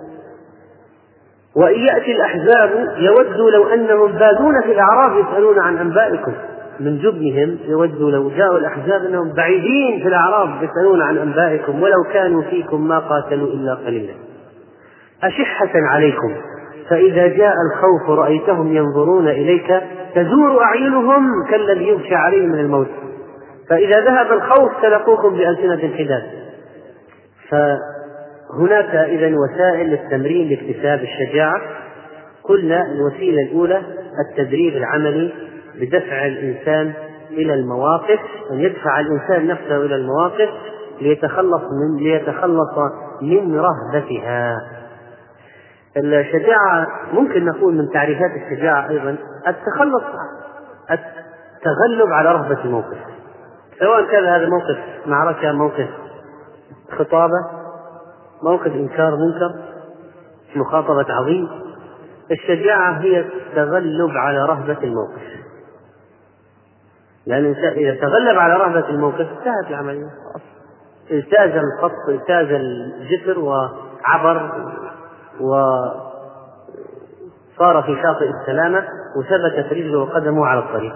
[1.56, 6.34] وإن يأتي الأحزاب يودوا لو أنهم بادون في الأعراب يسألون عن أنبائكم.
[6.80, 12.42] من جبنهم يودوا لو جاءوا الأحزاب أنهم بعيدين في الأعراب يسألون عن أنبائكم ولو كانوا
[12.42, 14.14] فيكم ما قاتلوا إلا قليلا.
[15.24, 16.36] أشحة عليكم.
[16.90, 19.84] فإذا جاء الخوف رأيتهم ينظرون إليك
[20.16, 22.90] تزور أعينهم كالذي يغشى عليه من الموت.
[23.70, 26.24] فإذا ذهب الخوف سلقوكم بألسنة حداد
[28.52, 31.62] فهناك إذا وسائل للتمرين لاكتساب الشجاعة.
[32.44, 33.82] قلنا الوسيلة الأولى
[34.30, 35.34] التدريب العملي
[35.82, 36.94] بدفع الإنسان
[37.30, 38.20] إلى المواقف
[38.52, 40.50] أن يدفع الإنسان نفسه إلى المواقف
[41.02, 42.78] ليتخلص من ليتخلص
[43.22, 44.58] من رهبتها.
[45.98, 49.16] الشجاعة ممكن نقول من تعريفات الشجاعة أيضا
[49.48, 50.04] التخلص
[50.92, 52.98] التغلب على رهبة الموقف.
[53.80, 55.90] سواء كان هذا موقف معركة موقف
[56.92, 57.61] خطابة
[58.44, 59.56] موقف إنكار منكر
[60.56, 61.50] مخاطبة عظيم.
[62.32, 65.22] الشجاعة هي التغلب على رهبة الموقف.
[67.26, 70.10] لأن الإنسان إذا تغلب على رهبة الموقف انتهت العملية.
[71.12, 74.52] اجتاز الخط اجتاز الجسر وعبر
[75.40, 76.02] وصار
[77.84, 78.84] في شاطئ السلامة
[79.18, 80.96] وثبتت رجله وقدمه على الطريق.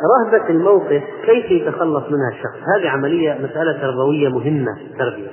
[0.00, 5.30] فرهبة الموقف كيف يتخلص منها الشخص؟ هذه عملية مسألة تربوية مهمة في التربية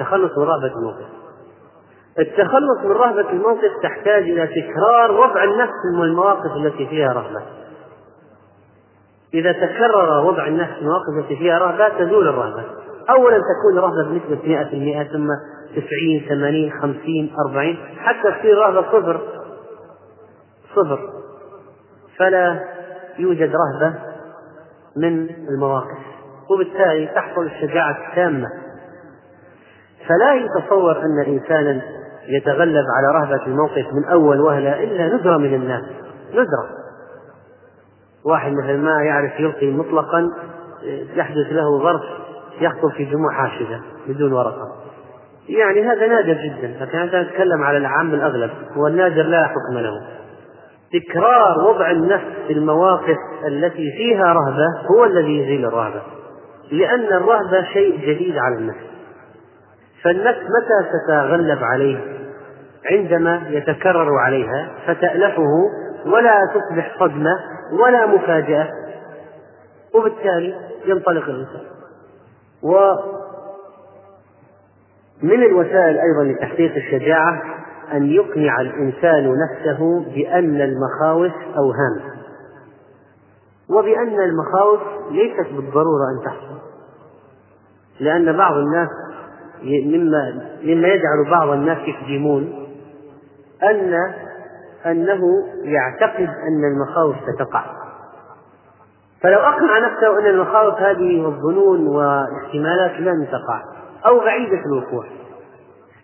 [0.00, 1.06] التخلص من رهبة الموقف.
[2.18, 7.42] التخلص من رهبة الموقف تحتاج إلى تكرار وضع النفس من المواقف التي فيها رهبة.
[9.34, 12.64] إذا تكرر وضع الناس في المواقف التي فيها رهبة تزول الرهبة.
[13.10, 14.64] أولا تكون الرهبة بنسبة
[15.04, 15.28] 100% ثم
[15.76, 19.20] 90 80 50 40 حتى تصير رهبة صفر.
[20.76, 20.98] صفر.
[22.18, 22.60] فلا
[23.18, 23.94] يوجد رهبة
[24.96, 25.98] من المواقف
[26.50, 28.46] وبالتالي تحصل الشجاعة التامة.
[30.08, 31.82] فلا يتصور أن إنسانا
[32.28, 35.84] يتغلب على رهبة الموقف من أول وهلة إلا ندرة من الناس.
[36.30, 36.80] ندرة
[38.24, 40.28] واحد مثل ما يعرف يلقي مطلقا
[41.14, 42.02] يحدث له ظرف
[42.60, 44.76] يخطب في جموع حاشدة بدون ورقة.
[45.48, 50.19] يعني هذا نادر جدا لكن أنت نتكلم على العام الأغلب والنادر لا حكم له.
[50.92, 56.02] تكرار وضع النفس في المواقف التي فيها رهبة هو الذي يزيل الرهبة.
[56.72, 58.90] لأن الرهبة شيء جديد على النفس.
[60.02, 61.98] فالنفس متى تتغلب عليه؟
[62.90, 65.70] عندما يتكرر عليها فتألفه
[66.06, 67.38] ولا تصبح صدمة
[67.82, 68.68] ولا مفاجأة.
[69.94, 70.54] وبالتالي
[70.86, 71.62] ينطلق الإنسان.
[72.62, 72.92] ومن
[75.42, 77.42] الوسائل أيضا لتحقيق الشجاعة
[77.92, 82.00] أن يقنع الإنسان نفسه بأن المخاوف أوهام
[83.70, 86.60] وبأن المخاوف ليست بالضرورة أن تحصل
[88.00, 88.88] لأن بعض الناس
[89.62, 92.66] مما مما يجعل بعض الناس يكذبون
[93.62, 93.94] أن
[94.86, 95.20] أنه
[95.62, 97.64] يعتقد أن المخاوف ستقع.
[99.22, 103.62] فلو أقنع نفسه أن المخاوف هذه والظنون والاحتمالات لن تقع
[104.06, 105.04] أو بعيدة الوقوع.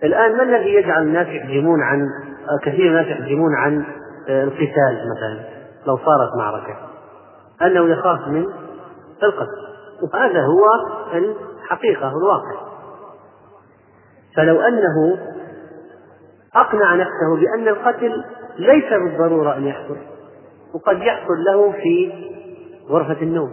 [0.04, 2.08] الآن ما الذي يجعل الناس يحجمون عن
[2.62, 3.84] كثير من الناس يحجمون عن
[4.28, 5.40] القتال مثلا؟
[5.86, 6.76] لو صارت معركة.
[7.62, 8.46] أنه يخاف من
[9.22, 9.66] القتل.
[10.02, 10.66] وهذا هو
[11.14, 12.66] الحقيقة الواقع.
[14.36, 15.18] فلو أنه
[16.54, 18.24] أقنع نفسه بأن القتل
[18.58, 19.96] ليس بالضرورة أن يحصل
[20.74, 22.12] وقد يحصل له في
[22.88, 23.50] غرفة النوم.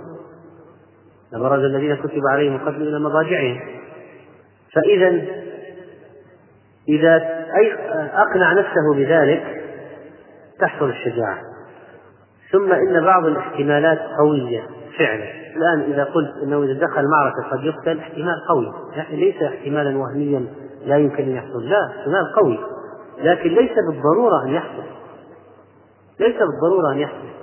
[1.33, 3.59] لبرز الذين كتب عليهم القتل إلى مضاجعهم.
[4.73, 5.42] فإذا
[6.89, 7.15] إذا
[7.55, 7.73] أي
[8.13, 9.63] أقنع نفسه بذلك
[10.59, 11.41] تحصل الشجاعة.
[12.51, 14.63] ثم إن بعض الاحتمالات قوية
[14.99, 15.43] فعلا.
[15.55, 18.73] الآن إذا قلت أنه إذا دخل معركة قد يقتل احتمال قوي.
[18.95, 20.45] يعني ليس احتمالا وهميا
[20.85, 21.69] لا يمكن أن يحصل.
[21.69, 22.59] لا احتمال قوي.
[23.17, 24.83] لكن ليس بالضرورة أن يحصل.
[26.19, 27.33] ليس بالضرورة أن يحصل.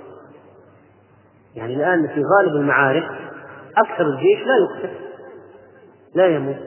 [1.55, 3.09] يعني الآن في غالب المعارك
[3.77, 4.95] أكثر الجيش لا يقتل
[6.15, 6.57] لا يموت.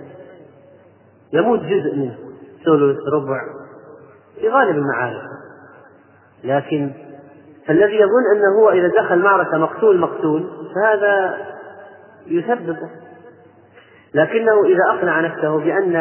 [1.32, 2.23] يموت جزء منه.
[2.64, 3.40] ثلث ربع
[4.40, 5.22] في غالب المعارك.
[6.44, 6.90] لكن
[7.70, 11.34] الذي يظن أنه هو إذا دخل معركة مقتول مقتول فهذا
[12.26, 12.88] يسببه
[14.14, 15.96] لكنه إذا أقنع نفسه بأن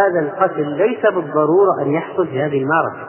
[0.00, 3.08] هذا القتل ليس بالضرورة أن يحصل في هذه المعركة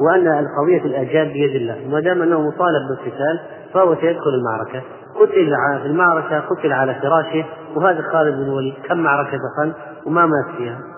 [0.00, 1.88] وأن القضية الأجال بيد الله.
[1.88, 3.40] ما دام أنه مطالب بالقتال
[3.74, 4.82] فهو سيدخل المعركة.
[5.14, 7.44] قتل في المعركة قتل على فراشه
[7.76, 9.72] وهذا خالد بن الوليد كم معركة دخل
[10.06, 10.93] وما مات فيها.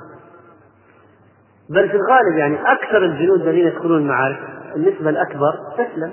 [1.70, 4.38] بل في الغالب يعني أكثر الجنود الذين يدخلون المعارك
[4.76, 6.12] النسبة الأكبر تسلم.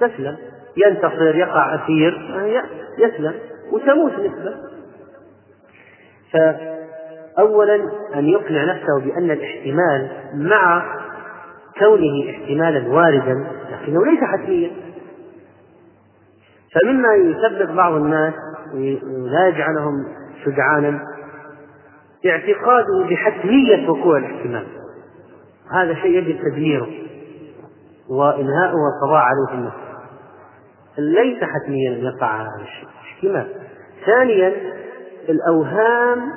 [0.00, 0.36] تسلم.
[0.76, 2.12] ينتصر يقع أسير
[2.98, 3.34] يسلم.
[3.72, 4.54] وتموت نسبة.
[6.32, 7.74] فأولا
[8.14, 10.96] أن يقنع نفسه بأن الاحتمال مع
[11.78, 14.70] كونه احتمالا واردا لكنه ليس حتميا.
[16.74, 18.34] فمما يسبب بعض الناس
[18.74, 20.04] ولا يجعلهم
[20.44, 21.15] شجعانا
[22.30, 24.66] اعتقاده بحتمية وقوع الاحتمال
[25.72, 26.88] هذا شيء يجب تدميره
[28.08, 29.86] وإنهاؤه والقضاء عليه في النفس.
[30.98, 32.88] ليس حتميا أن يقع هذا الشيء.
[32.88, 33.46] احتمال.
[34.06, 34.52] ثانيا
[35.28, 36.32] الأوهام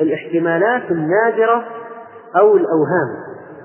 [0.00, 1.64] الاحتمالات النادرة
[2.36, 3.08] أو الأوهام.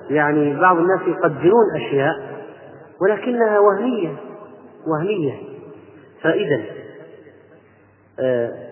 [0.10, 2.15] يعني بعض الناس يقدرون أشياء
[3.02, 4.15] ولكنها وهمية.
[4.88, 5.34] وهمية.
[6.22, 6.62] فإذا
[8.20, 8.69] آه،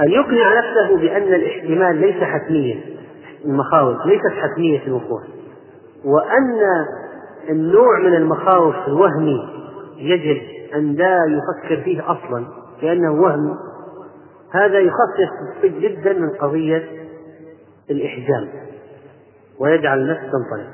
[0.00, 2.80] أن يقنع نفسه بأن الاحتمال ليس حتميا
[3.44, 5.22] المخاوف ليست حتمية في الوقوع.
[6.04, 6.60] وأن
[7.50, 9.48] النوع من المخاوف الوهمي
[9.96, 10.42] يجب
[10.74, 12.46] أن لا يفكر فيه أصلا
[12.82, 13.58] لأنه وهم.
[14.52, 16.84] هذا يخفف جدا من قضية
[17.90, 18.48] الإحجام
[19.60, 20.70] ويجعل النفس تنطلق.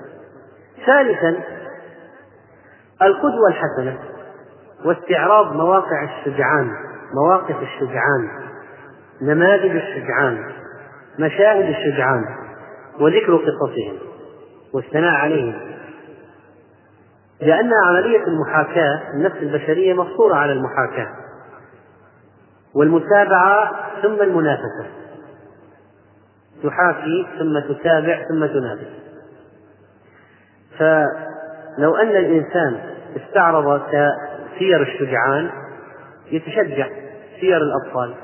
[0.87, 1.41] ثالثا
[3.03, 3.99] القدوة الحسنة
[4.85, 6.71] واستعراض مواقع الشجعان
[7.15, 8.50] مواقف الشجعان.
[9.23, 10.53] نماذج الشجعان
[11.19, 12.25] مشاهد الشجعان
[13.01, 13.99] وذكر قصصهم
[14.75, 15.55] والثناء عليهم.
[17.41, 21.09] لأن عملية المحاكاة النفس البشرية مفطورة على المحاكاة
[22.75, 24.87] والمتابعة ثم المنافسة.
[26.63, 29.01] تحاكي ثم تتابع ثم تنافس.
[30.79, 32.81] فلو أن الإنسان
[33.17, 33.83] استعرض
[34.59, 35.51] سير الشجعان
[36.31, 36.89] يتشجع
[37.41, 38.15] سير الأبطال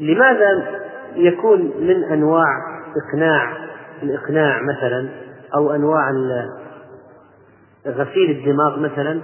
[0.00, 0.80] لماذا
[1.16, 2.46] يكون من أنواع
[2.96, 3.52] إقناع
[4.02, 5.08] الإقناع مثلا
[5.54, 6.10] أو أنواع
[7.86, 9.20] غسيل الدماغ مثلا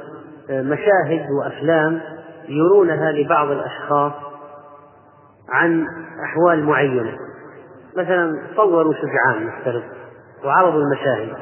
[0.50, 2.00] مشاهد وأفلام
[2.48, 4.12] يرونها لبعض الأشخاص
[5.48, 5.86] عن
[6.24, 7.18] أحوال معينة.
[7.96, 9.82] مثلا صوروا شجعان نفترض
[10.44, 11.36] وعرضوا المشاهد.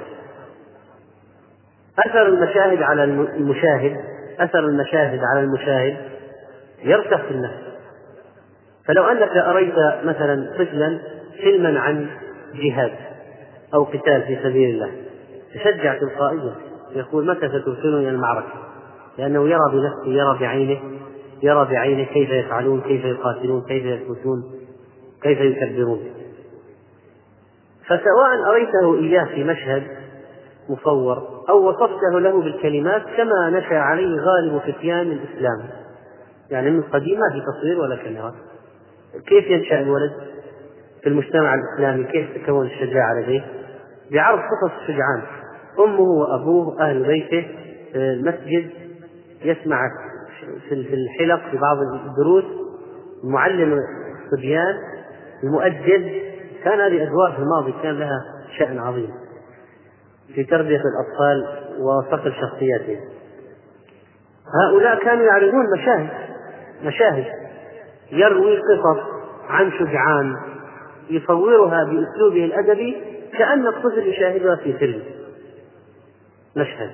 [2.07, 3.97] أثر المشاهد على المشاهد
[4.41, 5.97] أثر المشاهد على المشاهد
[6.83, 7.74] يرسخ في النفس.
[8.87, 10.99] فلو أنك أريت مثلا طفلا
[11.41, 12.07] فيلما عن
[12.55, 12.93] جهاد
[13.75, 14.91] أو قتال في سبيل الله
[15.55, 16.55] تشجع تلقائيا
[16.95, 18.55] يقول متى سترسلني إلى المعركة؟
[19.19, 20.81] لأنه يرى بنفسه يرى بعينه
[21.43, 24.43] يرى بعينه كيف يفعلون كيف يقاتلون كيف يثبتون
[25.23, 26.01] كيف يكبرون.
[27.85, 29.83] فسواء أريته إياه في مشهد
[30.69, 35.69] مصور أو وصفته له بالكلمات كما نشأ عليه غالب فتيان الإسلام.
[36.51, 38.35] يعني من قديم ما في تصوير ولا كاميرا
[39.27, 40.13] كيف ينشأ الولد
[41.03, 43.45] في المجتمع الإسلامي؟ كيف تكون الشجاعة لديه
[44.13, 45.23] بعرض قصص الشجعان.
[45.79, 47.47] أمه وأبوه أهل بيته
[47.95, 48.71] المسجد
[49.45, 49.81] يسمع
[50.69, 52.45] في الحلق في بعض الدروس.
[53.25, 53.81] معلم
[54.25, 54.75] الصبيان
[55.45, 56.13] المؤدب
[56.65, 58.21] كان هذه أدوار في الماضي كان لها
[58.59, 59.11] شأن عظيم
[60.35, 61.47] في تربية الأطفال
[61.81, 63.01] وصقل شخصياتهم
[64.65, 66.11] هؤلاء كانوا يعرضون مشاهد
[66.85, 67.44] مشاهد.
[68.13, 69.01] يروي قصص
[69.49, 70.37] عن شجعان
[71.11, 72.97] يصورها بأسلوبه الأدبي
[73.39, 75.03] كأن الطفل يشاهدها في فيلم.
[76.57, 76.91] مشهد.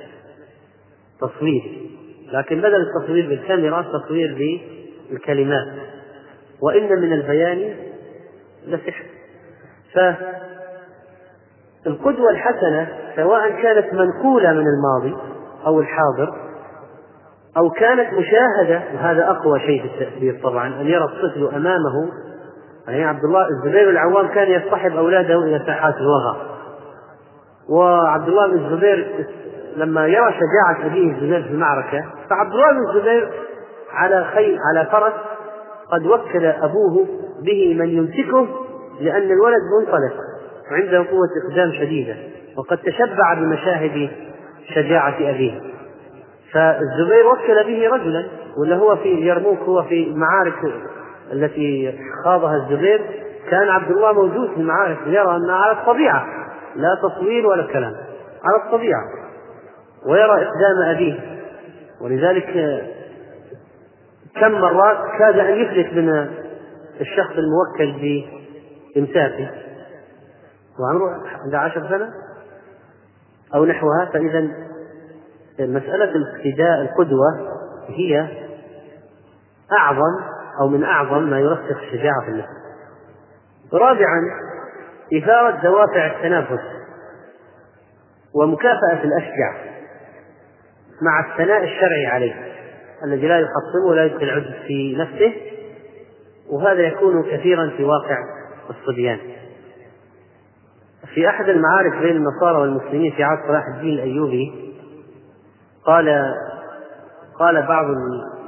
[1.20, 1.90] تصوير.
[2.32, 4.58] لكن بدل التصوير بالكاميرا تصوير
[5.10, 5.68] بالكلمات.
[6.62, 7.76] وإن من البيان
[8.66, 9.04] لسحر
[11.84, 15.16] فالقدوة الحسنة سواء كانت منقولة من الماضي
[15.66, 16.49] أو الحاضر
[17.56, 22.10] أو كانت مشاهدة وهذا أقوى شيء في التأثير طبعا أن يرى الطفل أمامه
[22.88, 26.36] يعني عبد الله الزبير العوام كان يصطحب أولاده إلى ساحات الوغى.
[27.68, 29.26] وعبد الله بن الزبير
[29.76, 33.30] لما يرى شجاعة أبيه الزبير في المعركة فعبد الله بن الزبير
[33.92, 35.12] على خيل على فرس
[35.92, 37.06] قد وكل أبوه
[37.44, 38.46] به من يمسكه
[39.00, 40.14] لأن الولد منطلق
[40.72, 42.16] وعنده قوة إقدام شديدة
[42.56, 44.10] وقد تشبع بمشاهد
[44.74, 45.60] شجاعة أبيه.
[46.54, 50.74] فالزبير وكل به رجلا ولا هو في اليرموك هو في المعارك
[51.32, 53.24] التي خاضها الزبير.
[53.50, 56.26] كان عبد الله موجود في المعارك يرى أنها على الطبيعة
[56.76, 57.92] لا تصوير ولا كلام
[58.44, 59.02] على الطبيعة
[60.06, 61.20] ويرى إقدام أبيه.
[62.00, 62.52] ولذلك
[64.40, 66.28] كم مرات كاد أن يفلت من
[67.00, 68.22] الشخص الموكل
[68.96, 69.50] بإمساكه.
[70.80, 72.10] وعمره عنده عشر سنة
[73.54, 74.48] أو نحوها فإذا
[75.60, 78.28] مسألة الاقتداء القدوة هي
[79.78, 80.22] أعظم
[80.60, 82.48] أو من أعظم ما يرسخ الشجاعة في النفس.
[83.72, 84.20] رابعا
[85.18, 86.64] إثارة دوافع التنافس
[88.34, 89.54] ومكافأة الأشجع
[91.02, 92.34] مع الثناء الشرعي عليه
[93.04, 95.32] الذي لا يحطمه ولا يدخل عجز في نفسه
[96.50, 98.16] وهذا يكون كثيرا في واقع
[98.70, 99.18] الصبيان.
[101.14, 104.69] في أحد المعارك بين النصارى والمسلمين في عهد صلاح الدين الأيوبي
[105.86, 106.34] قال
[107.38, 107.84] قال بعض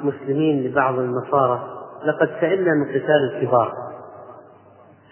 [0.03, 1.62] المسلمين لبعض النصارى
[2.05, 3.73] لقد سئلنا من قتال الكبار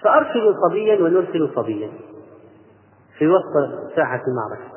[0.02, 1.90] فأرسلوا صبيا ونرسل صبيا
[3.18, 3.52] في وسط
[3.96, 4.70] ساحة المعركة.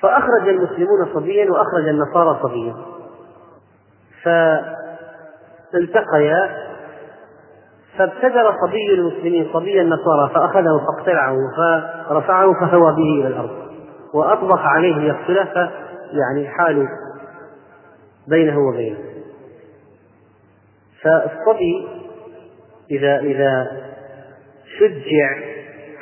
[0.00, 2.74] فأخرج المسلمون صبيا وأخرج النصارى صبيا.
[5.72, 6.68] فالتقيا
[7.98, 11.36] فابتدر صبي المسلمين صبي النصارى فأخذه فاقتلعه
[12.08, 13.50] فرفعه فهوى به إلى الأرض
[14.14, 15.70] وأطبق عليه ليقتله
[16.12, 16.86] يعني حالوا
[18.28, 18.98] بينه وبينه.
[21.02, 21.88] فالصبي
[22.90, 23.70] إذا إذا
[24.78, 25.48] شجع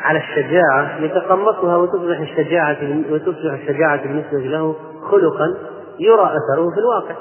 [0.01, 2.77] على الشجاعة يتقمصها وتصبح الشجاعة
[3.11, 4.77] وتصبح الشجاعة بالنسبة له
[5.11, 5.57] خلقا
[5.99, 7.16] يرى أثره في الواقع.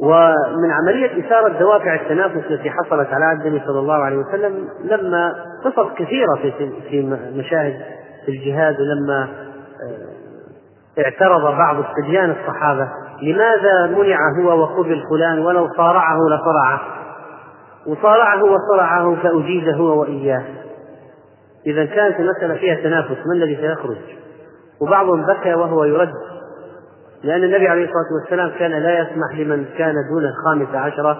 [0.00, 5.34] ومن عملية إثارة دوافع التنافس التي حصلت على عهد النبي صلى الله عليه وسلم لما
[5.64, 7.02] قصص كثيرة في في
[7.34, 7.80] مشاهد
[8.28, 9.45] الجهاد ولما
[10.98, 12.88] اعترض بعض الصبيان الصحابة
[13.22, 16.80] لماذا منع هو وقبل فلان ولو صارعه لصرعه
[17.86, 20.42] وصارعه وصرعه فأجيز هو وإياه.
[21.66, 23.96] إذا كانت المسألة فيها تنافس من الذي سيخرج؟
[24.80, 26.12] وبعضهم بكى وهو يرد
[27.22, 31.18] لأن النبي عليه الصلاة والسلام كان لا يسمح لمن كان دون الخامسة عشرة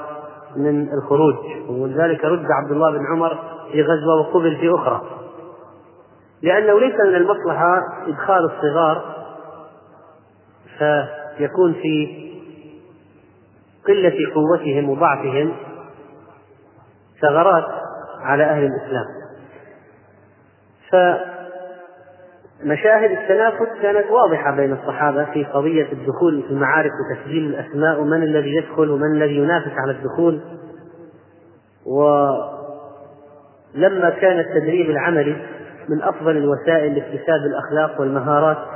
[0.56, 1.34] من الخروج.
[1.68, 3.38] ولذلك رد عبد الله بن عمر
[3.72, 5.02] في غزوة وقبل في أخرى.
[6.42, 9.15] لأنه ليس من المصلحة إدخال الصغار
[10.78, 12.26] فيكون في
[13.86, 15.52] قلة قوتهم وضعفهم
[17.22, 17.64] ثغرات
[18.20, 19.06] على أهل الإسلام.
[22.62, 28.54] فمشاهد التنافس كانت واضحة بين الصحابة في قضية الدخول في المعارك وتسجيل الأسماء ومن الذي
[28.56, 30.40] يدخل ومن الذي ينافس على الدخول.
[31.86, 32.60] ولما
[34.10, 35.36] كان التدريب العملي
[35.88, 38.75] من أفضل الوسائل لاكتساب الأخلاق والمهارات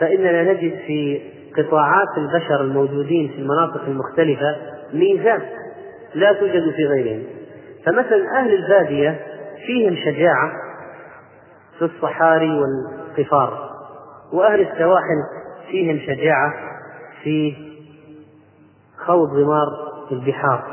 [0.00, 1.20] فإننا نجد في
[1.56, 4.56] قطاعات البشر الموجودين في المناطق المختلفة
[4.92, 5.42] ميزات
[6.14, 7.22] لا توجد في غيرهم.
[7.86, 9.20] فمثلا أهل البادية
[9.66, 10.52] فيهم شجاعة
[11.78, 13.70] في الصحاري والقفار
[14.32, 15.22] وأهل السواحل
[15.70, 16.52] فيهم شجاعة
[17.22, 17.54] في
[19.06, 19.66] خوض غمار
[20.12, 20.64] البحار.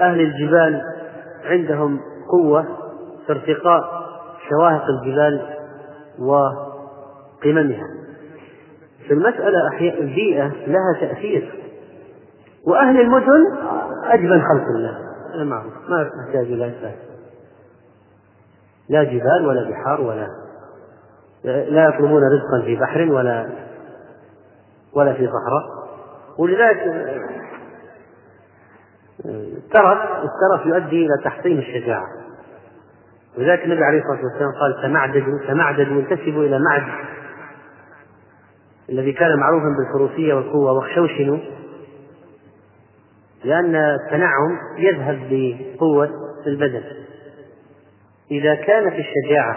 [0.00, 0.82] أهل الجبال
[1.44, 2.00] عندهم
[2.30, 2.66] قوة
[3.26, 4.06] في ارتقاء
[4.50, 5.56] شواهق الجبال
[7.36, 7.84] وقممها
[9.06, 11.62] في المسألة أحيانا البيئة لها تأثير.
[12.66, 13.56] وأهل المدن
[14.04, 14.98] أجمل خلق الله.
[15.88, 16.96] ما يحتاج إلى إثبات.
[18.88, 20.28] لا جبال ولا بحار ولا
[21.44, 23.48] لا يطلبون رزقا في بحر ولا
[24.92, 25.86] ولا في صحراء.
[26.38, 26.78] ولذلك
[29.24, 32.06] الترف الترف يؤدي إلى تحطيم الشجاعة.
[33.38, 36.82] ولذلك النبي عليه الصلاة والسلام قال تمعددوا تمعددوا انتسبوا إلى معد
[38.88, 41.38] الذي كان معروفا بالفروسية والقوة واخشوشنوا
[43.44, 46.10] لأن التنعم يذهب بقوة
[46.46, 46.82] البدن.
[48.30, 49.56] إذا كانت الشجاعة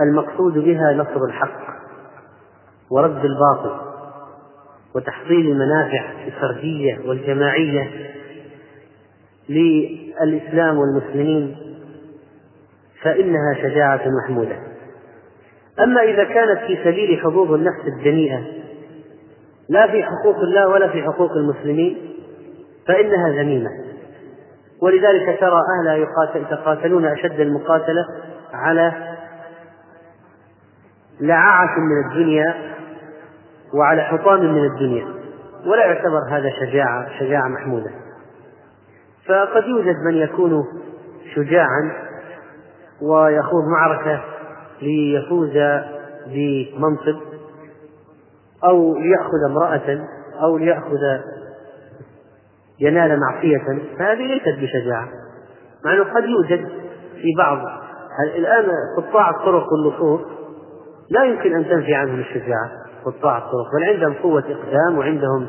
[0.00, 1.60] المقصود بها نصر الحق
[2.90, 3.80] ورد الباطل
[4.94, 7.90] وتحصيل المنافع الفردية والجماعية
[9.48, 11.56] للإسلام والمسلمين
[13.02, 14.71] فإنها شجاعة محمودة.
[15.80, 18.42] أما إذا كانت في سبيل حظوظ النفس الدنيئة
[19.68, 22.16] لا في حقوق الله ولا في حقوق المسلمين
[22.88, 23.70] فإنها ذميمة.
[24.82, 28.04] ولذلك ترى أهلها يتقاتلون أشد المقاتلة
[28.52, 28.92] على
[31.20, 32.54] لعاعة من الدنيا
[33.74, 35.06] وعلى حطام من الدنيا
[35.66, 37.90] ولا يعتبر هذا شجاعة شجاعة محمودة.
[39.28, 40.64] فقد يوجد من يكون
[41.34, 41.92] شجاعا
[43.02, 44.31] ويخوض معركة
[44.82, 45.58] ليفوز
[46.26, 47.20] بمنصب
[48.64, 50.08] أو ليأخذ امرأة
[50.42, 50.98] أو ليأخذ
[52.80, 53.58] ينال معصية
[53.98, 55.08] فهذه ليست بشجاعة.
[55.84, 56.68] مع أنه قد يوجد
[57.14, 57.58] في بعض
[58.36, 58.66] الآن
[58.96, 60.20] قطاع الطرق واللصوص
[61.10, 62.70] لا يمكن أن تنفي عنهم الشجاعة
[63.04, 65.46] قطاع الطرق بل عندهم قوة إقدام وعندهم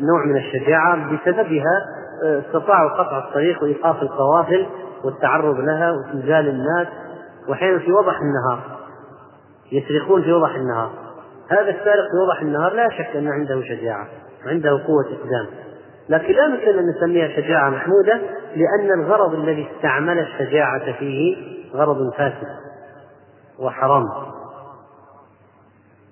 [0.00, 1.86] نوع من الشجاعة بسببها
[2.24, 4.66] استطاعوا قطع الطريق وإيقاف القوافل
[5.04, 6.86] والتعرض لها وإنزال الناس.
[7.48, 8.78] وأحيانا في وضح النهار.
[9.72, 10.90] يسرقون في وضح النهار.
[11.50, 14.08] هذا السارق في وضح النهار لا شك أن عنده شجاعة
[14.46, 15.46] وعنده قوة إقدام.
[16.08, 18.20] لكن لا يمكن أن نسميها شجاعة محمودة
[18.56, 21.36] لأن الغرض الذي استعمل الشجاعة فيه
[21.74, 22.48] غرض فاسد
[23.58, 24.04] وحرام.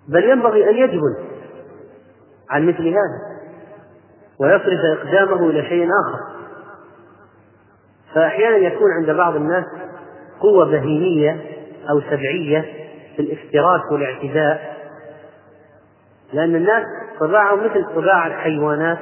[0.08, 1.16] بل ينبغي أن يجبن
[2.50, 3.32] عن مثل هذا
[4.40, 6.18] ويصرف إقدامه إلى شيء آخر.
[8.14, 9.64] فأحيانا يكون عند بعض الناس
[10.42, 11.40] قوة بهيمية
[11.90, 12.60] أو سبعية
[13.16, 14.76] في الافتراس والاعتداء
[16.32, 16.82] لأن الناس
[17.20, 18.98] طباعهم مثل طباع الحيوانات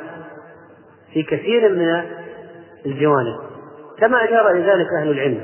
[1.12, 2.03] في كثير من
[2.86, 3.38] الجوانب.
[3.99, 5.41] كما أشار إلى ذلك أهل العلم.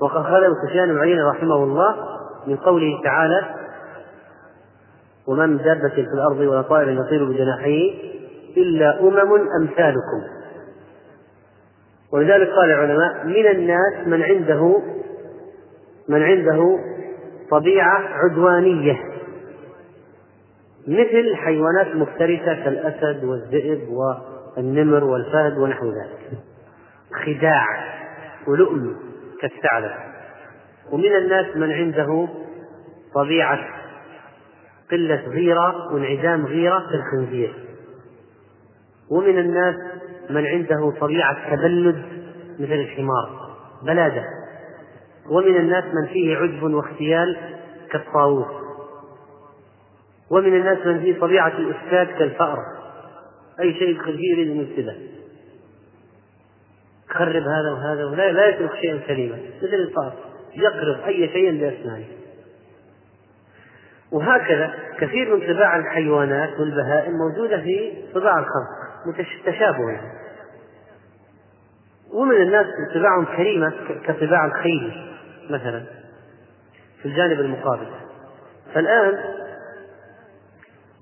[0.00, 1.96] وقد خلوا سفيان بن رحمه الله
[2.46, 3.42] من قوله تعالى
[5.28, 7.94] وما من دابة في الأرض ولا طائر يطير بجناحيه
[8.56, 10.38] إلا أمم أمثالكم.
[12.12, 14.82] ولذلك قال العلماء من الناس من عنده
[16.08, 16.78] من عنده
[17.50, 18.96] طبيعة عدوانية
[20.88, 26.38] مثل الحيوانات المفترسة كالأسد والذئب والنمر والفهد ونحو ذلك.
[27.24, 27.66] خداع
[28.46, 28.96] ولؤم
[29.40, 29.92] كالثعلب.
[30.92, 32.28] ومن الناس من عنده
[33.14, 33.58] طبيعة
[34.90, 37.54] قلة غيرة وانعدام غيرة كالخنزير
[39.10, 39.74] ومن الناس
[40.30, 42.02] من عنده طبيعة تبلد
[42.58, 44.24] مثل الحمار بلادة.
[45.30, 47.36] ومن الناس من فيه عجب واختيال
[47.90, 48.46] كالطاووس.
[50.30, 52.58] ومن الناس من فيه طبيعة الإفساد كالفأر.
[53.60, 54.96] أي شيء خفيف يريد يفسده
[57.08, 59.38] خرب هذا وهذا ولا لا يترك شيئا سليما.
[59.62, 60.12] مثل الفأر.
[60.54, 62.04] يقرب أي شيء بأسنانه
[64.12, 70.18] وهكذا كثير من طباع الحيوانات والبهائم موجودة في طباع الخلق تشابه يعني.
[72.12, 73.72] ومن الناس طباعهم كريمة
[74.06, 75.07] كطباع الخيل.
[75.50, 75.84] مثلا
[77.02, 77.86] في الجانب المقابل.
[78.74, 79.18] فالآن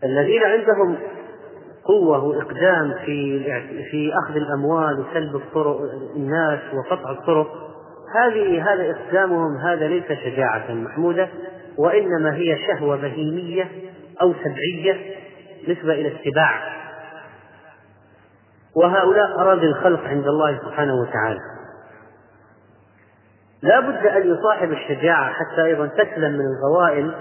[0.05, 0.97] الذين عندهم
[1.85, 3.45] قوة وإقدام في
[3.91, 5.81] في أخذ الأموال وسلب الطرق
[6.17, 7.67] الناس وقطع الطرق
[8.15, 11.29] هذه هذا إقدامهم هذا ليس شجاعة محمودة
[11.79, 13.71] وإنما هي شهوة بهيمية
[14.23, 15.17] أو سبعية
[15.69, 16.77] نسبة إلى السباع
[18.77, 21.41] وهؤلاء أراضي الخلق عند الله سبحانه وتعالى.
[23.63, 27.15] لا بد أن يصاحب الشجاعة حتى أيضا تسلم من الغوائل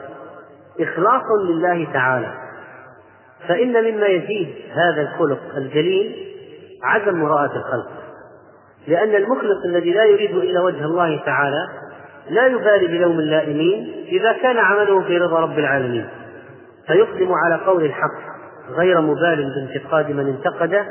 [0.79, 2.33] إخلاص لله تعالى.
[3.47, 6.15] فإن مما يزيد هذا الخلق الجليل
[6.83, 7.91] عدم مراءة الخلق.
[8.87, 11.67] لأن المخلص الذي لا يريد إلا وجه الله تعالى
[12.29, 16.09] لا يبالي بلوم اللائمين إذا كان عمله في رضا رب العالمين.
[16.87, 18.35] فيقدم على قول الحق
[18.69, 20.85] غير مبال بانتقاد من انتقده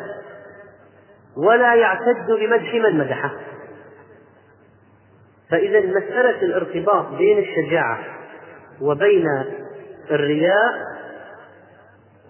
[1.37, 3.31] ولا يعتد بمدح من مدحه.
[5.55, 7.99] فإذا مسألة الارتباط بين الشجاعة
[8.81, 9.27] وبين
[10.11, 10.75] الرياء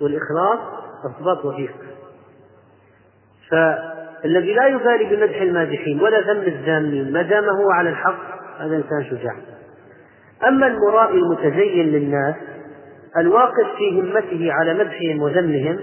[0.00, 0.58] والإخلاص
[1.04, 1.74] ارتباط وثيق.
[3.50, 8.20] فالذي لا يبالي بمدح المادحين ولا ذم الذامين ما دام هو على الحق
[8.58, 9.36] هذا إنسان شجاع.
[10.48, 12.34] أما المرائي المتزين للناس
[13.16, 15.78] الواقف في همته على مدحهم وذمهم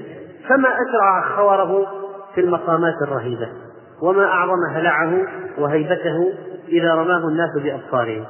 [0.50, 1.88] فما أسرع خوره
[2.36, 3.50] في المقامات الرهيبة
[4.02, 5.28] وما أعظم هلعه
[5.58, 6.34] وهيبته
[6.72, 8.26] إذا رماه الناس بأبصارهم.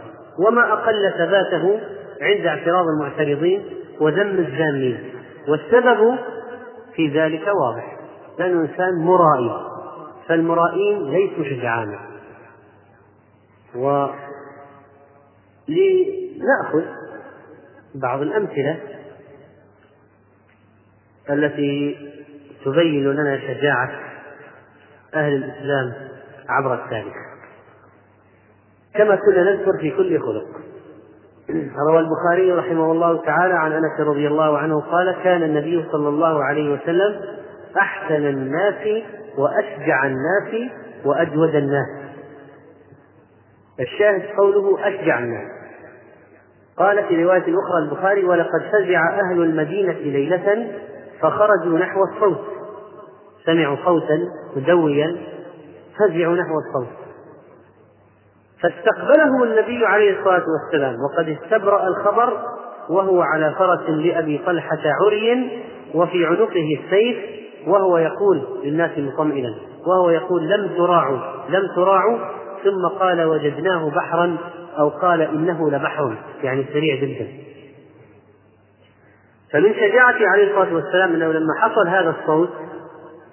[0.48, 1.80] وما أقل ثباته
[2.22, 3.66] عند اعتراض المعترضين
[4.00, 5.14] وذم الذامين
[5.48, 6.18] والسبب
[6.96, 7.98] في ذلك واضح.
[8.39, 9.72] لأنه إنسان مرائي.
[10.28, 12.00] فالمرائين ليسوا شجعانا.
[13.76, 14.22] ولنأخذ
[17.96, 18.80] بعض الأمثلة
[21.30, 21.98] التي
[22.66, 23.92] تبين لنا شجاعة
[25.16, 25.94] أهل الإسلام
[26.50, 27.31] عبر التاريخ.
[28.96, 30.46] كما كنا نذكر في كل خلق.
[31.89, 36.44] روى البخاري رحمه الله تعالى عن أنس رضي الله عنه قال كان النبي صلى الله
[36.44, 37.22] عليه وسلم
[37.78, 39.04] أحسن الناس
[39.38, 40.72] وأشجع الناس
[41.06, 41.88] وأجود الناس.
[43.80, 45.52] الشاهد قوله أشجع الناس.
[46.78, 50.72] قال في رواية أخرى البخاري ولقد فزع أهل المدينة ليلة
[51.22, 52.42] فخرجوا نحو الصوت.
[53.46, 54.20] سمعوا صوتا
[54.56, 55.18] مدويا
[56.00, 57.01] فزعوا نحو الصوت.
[58.62, 62.38] فاستقبلهم النبي عليه الصلاة والسلام وقد استبرأ الخبر
[62.89, 65.62] وهو على فرس لأبي طلحة عري
[65.93, 67.18] وفي عنقه السيف
[67.68, 69.55] وهو يقول للناس مطمئنا
[69.88, 72.18] وهو يقول لم تراعوا لم تراعوا
[72.64, 74.38] ثم قال وجدناه بحرا
[74.80, 77.28] أو قال إنه لبحر يعني سريع جدا.
[79.53, 82.49] فمن شجاعته عليه الصلاة والسلام أنه لما حصل هذا الصوت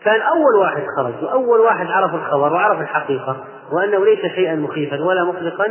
[0.05, 3.45] كان أول واحد خرج وأول واحد عرف الخبر وعرف الحقيقة.
[3.73, 5.65] وأنه ليس شيئا مخيفا ولا مقلقا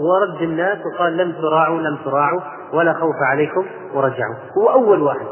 [0.00, 2.40] ورد الناس وقال لم تراعوا لم تراعوا
[2.72, 4.34] ولا خوف عليكم ورجعوا.
[4.58, 5.26] هو أول واحد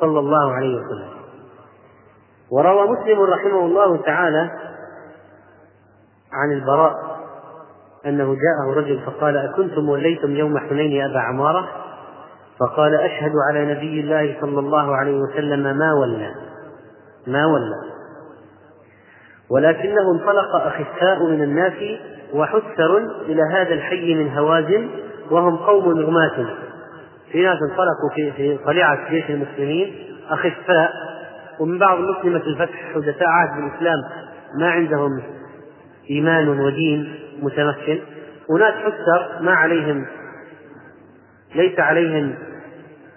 [0.00, 1.08] صلى الله عليه وسلم.
[2.50, 4.50] وروى مسلم رحمه الله تعالى
[6.32, 6.94] عن البراء
[8.06, 11.68] أنه جاءه رجل فقال أكنتم وليتم يوم حنين يا أبا عمارة؟
[12.60, 16.34] فقال أشهد على نبي الله صلى الله عليه وسلم ما ولى
[17.26, 17.95] ما ولى
[19.50, 21.72] ولكنه انطلق أخفاء من الناس
[22.32, 24.88] وحسر إلى هذا الحي من هوازن
[25.30, 26.46] وهم قوم رماة
[27.32, 29.94] في ناس انطلقوا في في طليعة جيش المسلمين
[30.28, 30.92] أخفاء.
[31.60, 33.98] ومن بعض مسلمة الفتح حدثاء عهد بالإسلام
[34.60, 35.22] ما عندهم
[36.10, 37.98] إيمان ودين متمكن.
[38.48, 40.06] وناس حسر ما عليهم
[41.54, 42.34] ليس عليهم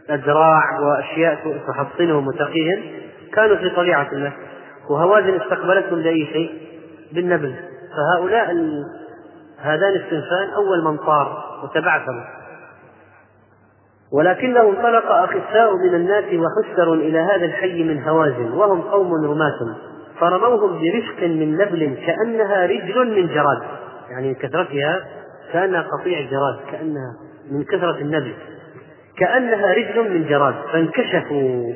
[0.09, 2.81] أدراع وأشياء تحصنهم وتقيهم.
[3.33, 4.33] كانوا في طليعة الناس
[4.89, 6.51] وهوازن استقبلتهم بأي شيء
[7.13, 7.55] بالنبل.
[7.95, 8.45] فهؤلاء
[9.57, 12.23] هذان الصنفان أول من طار وتبعثروا
[14.13, 19.77] ولكنه انطلق أخساء من الناس وحسر إلى هذا الحي من هوازن وهم قوم رماة.
[20.19, 23.61] فرموهم برفق من نبل كأنها رجل من جراد.
[24.09, 25.05] يعني من كثرتها
[25.53, 27.13] كأنها قطيع جراد كأنها
[27.51, 28.33] من كثرة النبل.
[29.17, 31.73] كأنها رجل من جراد فانكشفوا.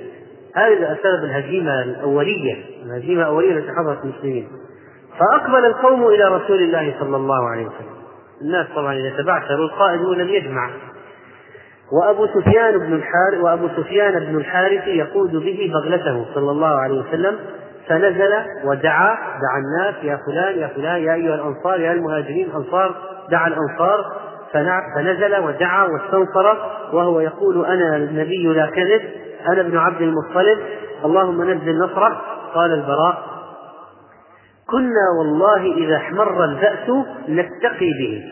[0.55, 4.47] هذا سبب الهزيمة الأولية الهزيمة الأولية التي حصلت المسلمين.
[5.19, 7.93] فأقبل القوم إلى رسول الله صلى الله عليه وسلم.
[8.41, 10.69] الناس طبعا إذا تبعثروا القائد هو الذي يجمع.
[11.91, 17.39] وأبو سفيان بن الحارث وأبو سفيان بن الحارث يقود به بغلته صلى الله عليه وسلم
[17.87, 18.33] فنزل
[18.63, 22.95] ودعا دعا الناس يا فلان يا فلان يا أيها الأنصار يا المهاجرين الأنصار
[23.31, 24.23] دعا الأنصار.
[24.95, 26.57] فنزل ودعا واستنصر
[26.93, 29.01] وهو يقول أنا النبي لا كذب.
[29.47, 30.59] أنا ابن عبد المطلب
[31.05, 32.17] اللهم نزل نصرك
[32.53, 33.33] قال البراء
[34.69, 36.89] كنا والله إذا احمر البأس
[37.29, 38.31] نتقي به.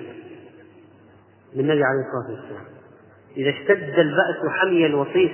[1.56, 2.66] للنبي عليه الصلاة والسلام.
[3.38, 5.32] إذا اشتد البأس حمي الوصيف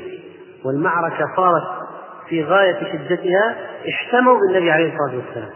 [0.65, 1.87] والمعركة صارت
[2.29, 3.55] في غاية شدتها
[3.89, 5.53] احتموا بالنبي عليه الصلاة والسلام.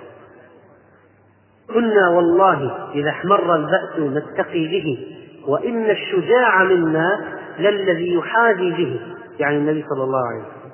[1.73, 5.17] كنا والله إذا احمر البأس نتقي به
[5.47, 8.99] وإن الشجاع منا للذي يحاذي به.
[9.39, 10.71] يعني النبي صلى الله عليه وسلم.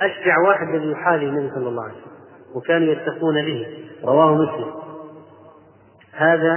[0.00, 2.12] أشجع واحد الذي يحاذي النبي صلى الله عليه وسلم.
[2.54, 3.66] وكانوا يتقون به.
[4.04, 4.72] رواه مسلم.
[6.12, 6.54] هذا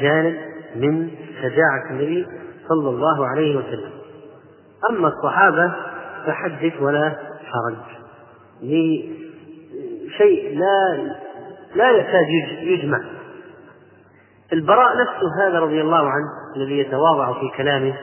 [0.00, 0.36] جانب
[0.76, 1.10] من
[1.42, 2.26] شجاعة النبي
[2.68, 3.90] صلى الله عليه وسلم.
[4.90, 5.72] أما الصحابة
[6.26, 7.76] فحدث ولا حرج.
[8.62, 10.96] لشيء لا
[11.74, 12.28] لا يكاد
[12.62, 13.00] يجمع.
[14.52, 17.94] البراء نفسه هذا رضي الله عنه الذي يتواضع في كلامه.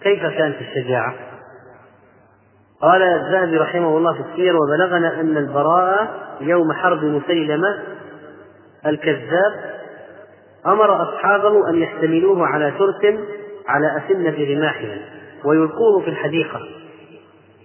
[0.00, 1.27] كيف كانت الشجاعة؟
[2.82, 6.08] قال الذهبي رحمه الله في السير وبلغنا أن البراء
[6.40, 7.78] يوم حرب مسيلمة
[8.86, 9.78] الكذاب
[10.66, 13.18] أمر أصحابه أن يحتملوه على ترس
[13.68, 14.98] على أسنة رماحهم
[15.44, 16.60] ويلقوه في الحديقة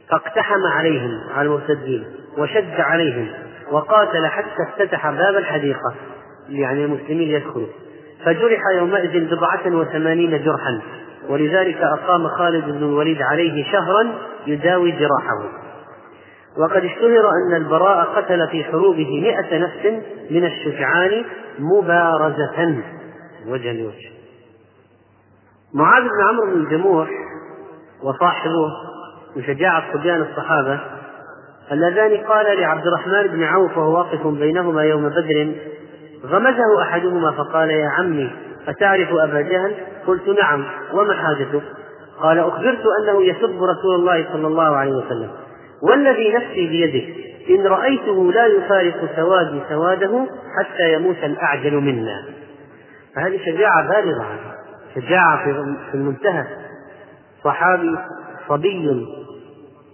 [0.09, 2.05] فاقتحم عليهم على المرتدين
[2.37, 3.27] وشد عليهم
[3.71, 5.93] وقاتل حتى افتتح باب الحديقة
[6.49, 7.67] يعني المسلمين يدخلوا.
[8.25, 10.81] فجرح يومئذ بضعة وثمانين جرحا.
[11.29, 14.15] ولذلك أقام خالد بن الوليد عليه شهرا
[14.47, 15.63] يداوي جراحه.
[16.57, 21.25] وقد اشتهر أن البراء قتل في حروبه مئة نفس من الشجعان
[21.59, 22.83] مبارزة.
[23.47, 23.73] وجه.
[23.73, 24.13] لوجه
[25.73, 27.09] معاذ بن عمرو بن الجموح
[28.03, 28.71] وصاحبه
[29.35, 30.79] من شجاعة صبيان الصحابة
[31.71, 35.55] اللذان قال لعبد الرحمن بن عوف وهو واقف بينهما يوم بدر
[36.25, 38.31] غمزه أحدهما فقال يا عمي
[38.67, 39.75] أتعرف أبا جهل؟
[40.07, 41.61] قلت نعم وما حاجته؟
[42.21, 45.31] قال أخبرت أنه يسب رسول الله صلى الله عليه وسلم.
[45.89, 50.27] والذي نفسي بيده إن رأيته لا يفارق سوادي سواده
[50.59, 52.25] حتى يموت الأعجل منا.
[53.15, 54.27] فهذه شجاعة بالغة
[54.95, 55.43] شجاعة
[55.91, 56.45] في المنتهى.
[57.43, 57.97] صحابي
[58.49, 59.07] صبي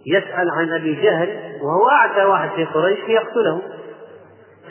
[0.06, 1.30] يسأل عن أبي جهل
[1.62, 3.62] وهو أعتى واحد في قريش ليقتله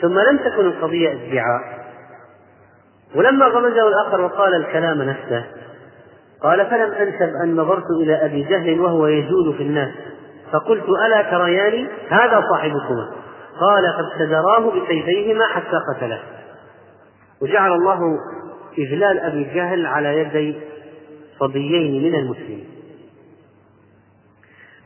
[0.01, 1.78] ثم لم تكن القضية ادعاء
[3.15, 5.45] ولما غمزه الآخر وقال الكلام نفسه
[6.43, 9.93] قال فلم أنسب أن نظرت إلى أبي جهل وهو يجول في الناس
[10.51, 13.09] فقلت ألا تريان هذا صاحبكما.
[13.59, 16.19] قال قد سدراه بسيفيهما حتى قتله.
[17.41, 17.99] وجعل الله
[18.77, 20.55] إذلال أبي جهل على يدي
[21.39, 22.69] صبيين من المسلمين.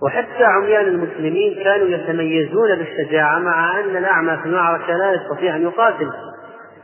[0.01, 6.11] وحتى عميان المسلمين كانوا يتميزون بالشجاعة مع أن الأعمى في المعركة لا يستطيع أن يقاتل.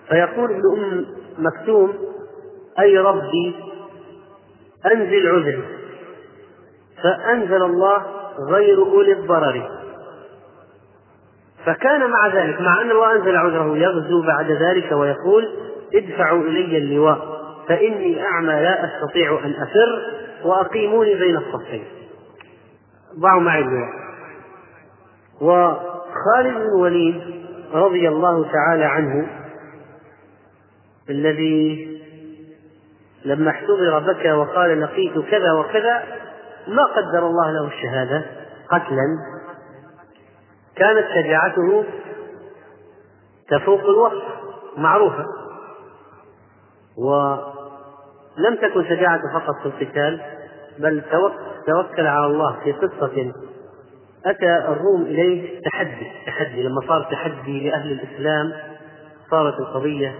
[0.10, 1.06] فيقول ابن أم
[1.40, 1.94] مكتوم
[2.80, 3.56] أي ربي
[4.94, 5.64] أنزل عذري.
[7.04, 8.06] فأنزل الله
[8.50, 9.70] غير أولي الضرر.
[11.66, 15.50] فكان مع ذلك مع أن الله أنزل عذره يغزو بعد ذلك ويقول
[15.94, 20.02] ادفعوا إلي اللواء فإني أعمى لا أستطيع أن أفر
[20.46, 21.84] وأقيموني بين الصفين.
[23.20, 23.90] ضعوا معي اللواء.
[25.42, 27.22] وخالد بن الوليد
[27.74, 29.28] رضي الله تعالى عنه
[31.10, 31.90] الذي
[33.26, 36.04] لما احتضر بكى وقال لقيت كذا وكذا
[36.68, 38.26] ما قدر الله له الشهادة
[38.72, 39.06] قتلا.
[40.76, 41.84] كانت شجاعته
[43.50, 44.24] تفوق الوصف
[44.78, 45.26] معروفة.
[46.98, 50.22] ولم تكن شجاعته فقط في القتال
[50.80, 51.04] بل
[51.68, 53.34] توكل على الله في قصة
[54.26, 58.54] أتى الروم إليه تحدي تحدي لما صار تحدي لأهل الإسلام
[59.32, 60.16] صارت القضية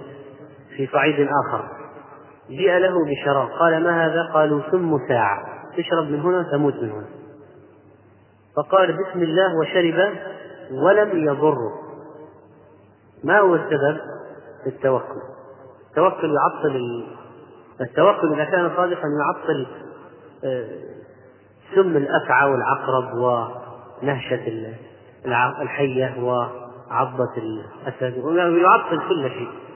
[0.80, 1.66] في صعيد آخر.
[2.50, 3.50] جيء له بشراب.
[3.50, 5.46] قال ما هذا؟ قالوا سم ساعة.
[5.78, 7.08] تشرب من هنا تموت من هنا.
[8.56, 10.14] فقال بسم الله وشرب
[10.72, 11.72] ولم يضره
[13.24, 14.00] ما هو السبب؟
[14.68, 15.22] التوكل.
[15.90, 17.06] التوكل يعطل
[17.82, 19.68] التوكل إذا كان صادقا يعطل
[20.44, 20.70] آه،
[21.76, 24.74] سم الأفعى والعقرب ونهشة
[25.62, 28.18] الحية وعضة الأسد.
[28.58, 29.69] يعطل كل شيء.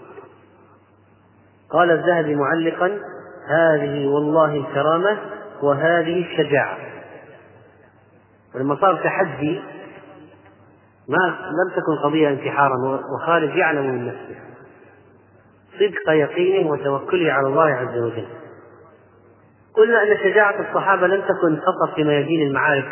[1.74, 3.00] قال الذهبي معلقا
[3.48, 5.18] هذه والله الكرامة
[5.62, 6.78] وهذه الشجاعة.
[8.56, 9.62] لما صار تحدي
[11.10, 12.76] ما لم تكن قضية انتحارا
[13.16, 14.40] وخالد يعلم من نفسه.
[15.80, 18.28] صدق يقينه وتوكله على الله عز وجل.
[19.78, 22.92] قلنا أن شجاعة الصحابة لم تكن فقط في ميادين المعارك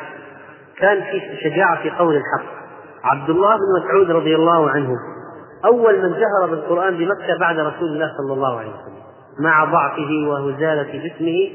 [0.77, 2.51] كان في شجاعة في قول الحق.
[3.03, 4.95] عبد الله بن مسعود رضي الله عنه
[5.66, 9.01] أول من جهر بالقرآن بمكة بعد رسول الله صلى الله عليه وسلم
[9.39, 11.49] مع ضعفه وهزالة جسمه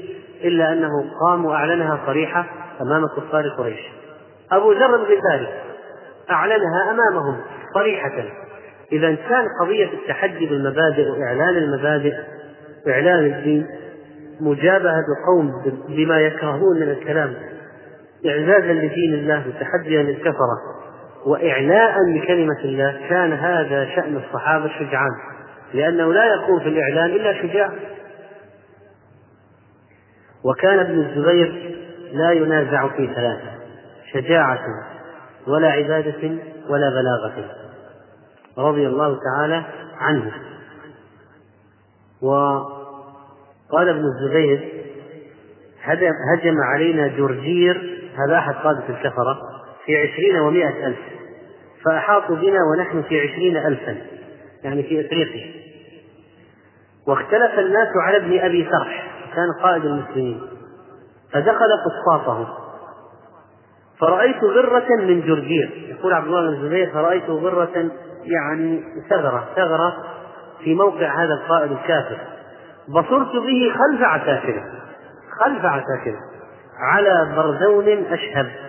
[0.45, 0.91] إلا أنه
[1.21, 2.47] قام وأعلنها صريحة
[2.81, 3.81] أمام كفار قريش.
[4.53, 5.49] أبو ذر الغفاري
[6.31, 7.37] أعلنها أمامهم
[7.75, 8.25] صريحة.
[8.93, 12.15] إذا كان قضية التحدي بالمبادئ وإعلان المبادئ
[12.89, 13.67] إعلان الدين
[14.41, 15.53] مجابهة القوم
[15.89, 17.35] بما يكرهون من الكلام
[18.27, 20.86] إعزازا لدين الله وتحديا للكفرة.
[21.27, 25.11] وإعلاء لكلمة الله كان هذا شأن الصحابة الشجعان
[25.75, 27.73] لأنه لا يكون في الإعلان إلا شجاع.
[30.45, 31.77] وكان ابن الزبير
[32.13, 33.51] لا ينازع في ثلاثة
[34.13, 34.61] شجاعة
[35.47, 37.51] ولا عبادة ولا بلاغة
[38.59, 39.65] رضي الله تعالى
[39.99, 40.33] عنه.
[42.23, 44.73] وقال ابن الزبير
[46.35, 49.56] هجم علينا جرجير هذا أحد قادة الكفرة.
[49.87, 50.99] في عشرين ومائة ألف.
[51.85, 53.97] فأحاطوا بنا ونحن في عشرين ألفا
[54.65, 55.51] يعني في إفريقيا.
[57.09, 60.41] واختلف الناس على ابن أبي سرح كان قائد المسلمين.
[61.33, 62.59] فدخل قسطاطه
[64.01, 65.97] فرأيت غرة من جرجير.
[65.99, 67.91] يقول عبد الله بن الزبير فرأيت غرة
[68.25, 69.97] يعني ثغرة ثغرة
[70.65, 72.19] في موقع هذا القائد الكافر.
[72.89, 74.65] بصرت به خلف عساكره
[75.41, 76.21] خلف عساكره
[76.79, 78.66] على بردون أشهب.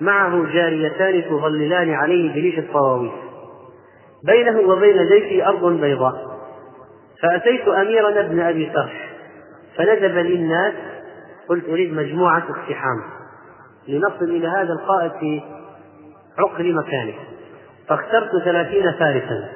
[0.00, 3.12] معه جاريتان تظللان عليه بريش الطواويس.
[4.24, 6.36] بينه وبين جيشي أرض بيضاء.
[7.22, 9.16] فأتيت أميرنا ابن أبي سرح
[9.76, 10.74] فندب لي الناس
[11.48, 13.02] قلت أريد مجموعة اقتحام.
[13.88, 15.42] لنصل إلى هذا القائد في
[16.38, 17.14] عقر مكانه.
[17.88, 19.48] فاخترت ثلاثين فارسا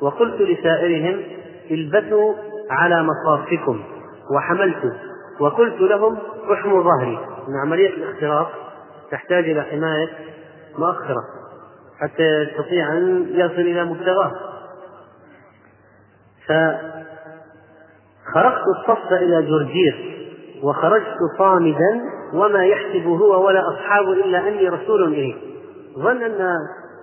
[0.00, 1.22] وقلت لسائرهم
[1.70, 2.34] البسوا
[2.70, 3.82] على مصافكم
[4.36, 4.92] وحملت
[5.40, 6.18] وقلت لهم
[6.52, 7.18] احموا ظهري.
[7.48, 8.69] من عملية الاختراق
[9.10, 10.08] تحتاج إلى حماية
[10.78, 11.24] مؤخرة
[12.00, 14.32] حتى يستطيع أن يصل إلى مبتغاه.
[16.46, 16.84] فخرجت
[18.78, 20.26] الصف إلى جرجير
[20.62, 22.00] وخرجت صامدا
[22.34, 25.34] وما يحسب هو ولا أصحابه إلا أني رسول إليه.
[25.98, 26.56] ظن أن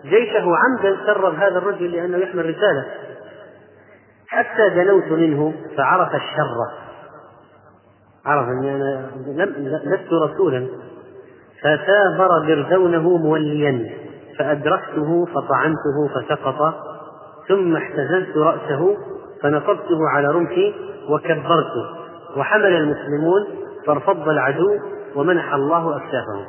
[0.05, 2.85] جيشه عمدا سرب هذا الرجل لأنه يحمل رسالة.
[4.27, 6.87] حتى دنوت منه فعرف الشر.
[8.25, 9.11] عرف أني أنا
[9.85, 10.67] لست رسولا.
[11.61, 13.89] فثابر بردونه موليا
[14.37, 16.73] فأدركته فطعنته فسقط
[17.47, 18.97] ثم احتززت رأسه
[19.41, 20.73] فنصبته على رمحي
[21.09, 21.85] وكبرته
[22.37, 23.47] وحمل المسلمون
[23.85, 24.79] فارفض العدو
[25.15, 26.45] ومنح الله أكتافهم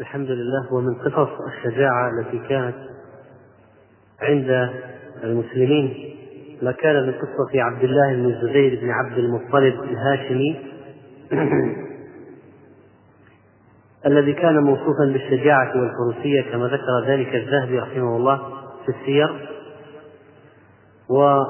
[0.00, 2.76] الحمد لله ومن قصص الشجاعة التي كانت
[4.22, 4.70] عند
[5.24, 6.14] المسلمين
[6.62, 10.56] ما كان من قصة عبد الله بن الزبير بن عبد المطلب الهاشمي.
[14.06, 18.40] الذي كان موصوفا بالشجاعة والفروسية كما ذكر ذلك الذهبي رحمه الله
[18.86, 19.48] في السير.
[21.10, 21.22] و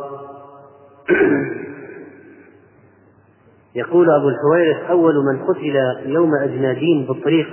[3.75, 5.77] يقول أبو الحويرث أول من قتل
[6.07, 7.47] يوم أجنادين بالطريق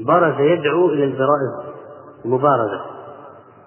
[0.00, 1.74] برز يدعو إلى البرائز
[2.24, 2.80] المبارزة.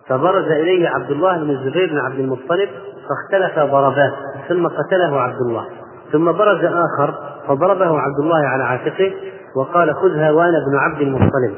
[0.07, 2.69] فبرز إليه عبد الله بن الزبير بن عبد المطلب
[3.07, 4.13] فاختلف ضربات
[4.49, 5.65] ثم قتله عبد الله.
[6.11, 7.13] ثم برز آخر
[7.47, 9.13] فضربه عبد الله على عاتقه.
[9.55, 11.55] وقال خذها وأنا ابن عبد المطلب.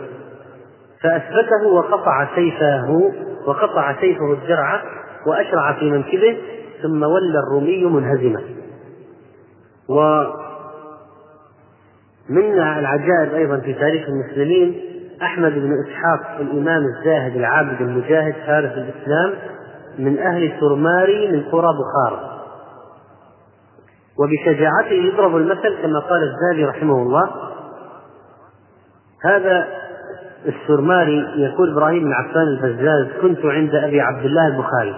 [1.04, 3.12] فأثبته وقطع سيفه
[3.48, 4.82] وقطع سيفه الدرع
[5.28, 6.38] وأشرع في منكبه
[6.84, 8.42] ثم ولى الرومي منهزما.
[9.90, 10.38] ومن
[12.60, 14.82] العجائب أيضا في تاريخ المسلمين
[15.22, 19.34] أحمد بن إسحاق الإمام الزاهد العابد المجاهد فارس الإسلام
[20.00, 22.30] من أهل سرماري من قرى بخارى
[24.20, 27.30] وبشجاعته يضرب المثل كما قال الزاهد رحمه الله
[29.26, 29.68] هذا
[30.46, 34.96] السرماري يقول إبراهيم بن عفان البزاز كنت عند أبي عبد الله البخاري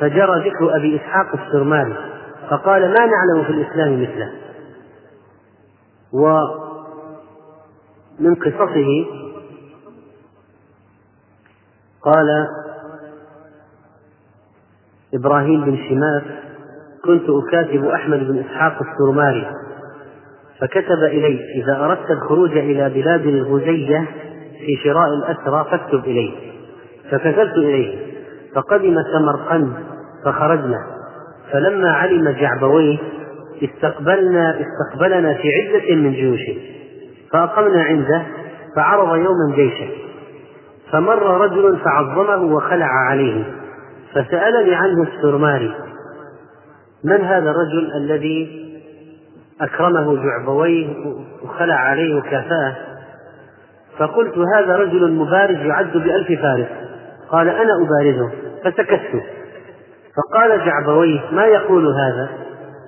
[0.00, 1.96] فجرى ذكر أبي إسحاق السرماري
[2.50, 4.32] فقال ما نعلم في الإسلام مثله.
[6.12, 6.64] ومن
[8.34, 9.06] قصصه
[12.02, 12.46] قال
[15.14, 16.22] إبراهيم بن شماس
[17.04, 19.46] كنت أكاتب أحمد بن إسحاق السرماري
[20.62, 24.08] فكتب إلي إذا أردت الخروج إلى بلاد الغزية
[24.66, 26.32] في شراء الأسرى فاكتب إليه.
[27.10, 27.98] فكتبت إليه.
[28.54, 29.72] فقدم سمرقند
[30.24, 30.78] فخرجنا.
[31.52, 32.98] فلما علم جعبويه
[33.62, 36.56] استقبلنا استقبلنا في عدة من جيوشه.
[37.32, 38.22] فأقمنا عنده
[38.76, 39.88] فعرض يوما جيشه.
[40.92, 43.44] فمر رجل فعظمه وخلع عليه.
[44.12, 45.74] فسألني عنه السرماري
[47.04, 48.61] من هذا الرجل الذي
[49.60, 50.88] أكرمه جعبويه
[51.44, 52.76] وخلع عليه وكافاه.
[53.98, 56.66] فقلت هذا رجل مبارز يعد بألف فارس.
[57.30, 58.30] قال أنا أبارزه
[58.64, 59.22] فسكت.
[60.16, 62.28] فقال جعبويه ما يقول هذا؟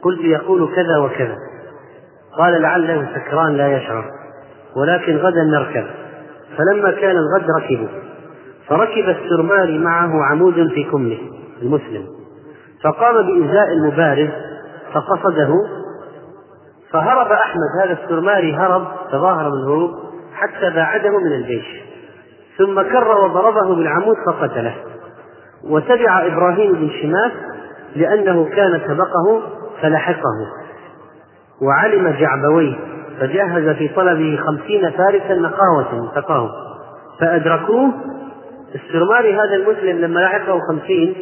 [0.03, 1.37] قلت يقول كذا وكذا.
[2.39, 4.05] قال لعله سكران لا يشعر
[4.77, 5.87] ولكن غدا نركب.
[6.59, 7.89] فلما كان الغد ركبوا
[8.69, 11.19] فركب السرماري معه عمود في كمه
[11.63, 12.07] المسلم.
[12.85, 14.29] فقام بإزاء المبارز
[14.93, 15.55] فقصده
[16.95, 19.91] فهرب أحمد هذا السرماري هرب تظاهر بالهروب
[20.35, 21.67] حتى باعده من الجيش.
[22.59, 24.75] ثم كر وضربه بالعمود فقتله.
[25.65, 27.33] وتبع إبراهيم بن شماس
[27.97, 29.43] لأنه كان سبقه
[29.83, 30.47] فلحقه.
[31.63, 32.75] وعلم جعبويه
[33.21, 36.51] فجهز في طلبه خمسين فارسا نقاوة فقاهم
[37.21, 37.93] فأدركوه
[38.75, 41.15] السرماري هذا المسلم لما لحقه خمسين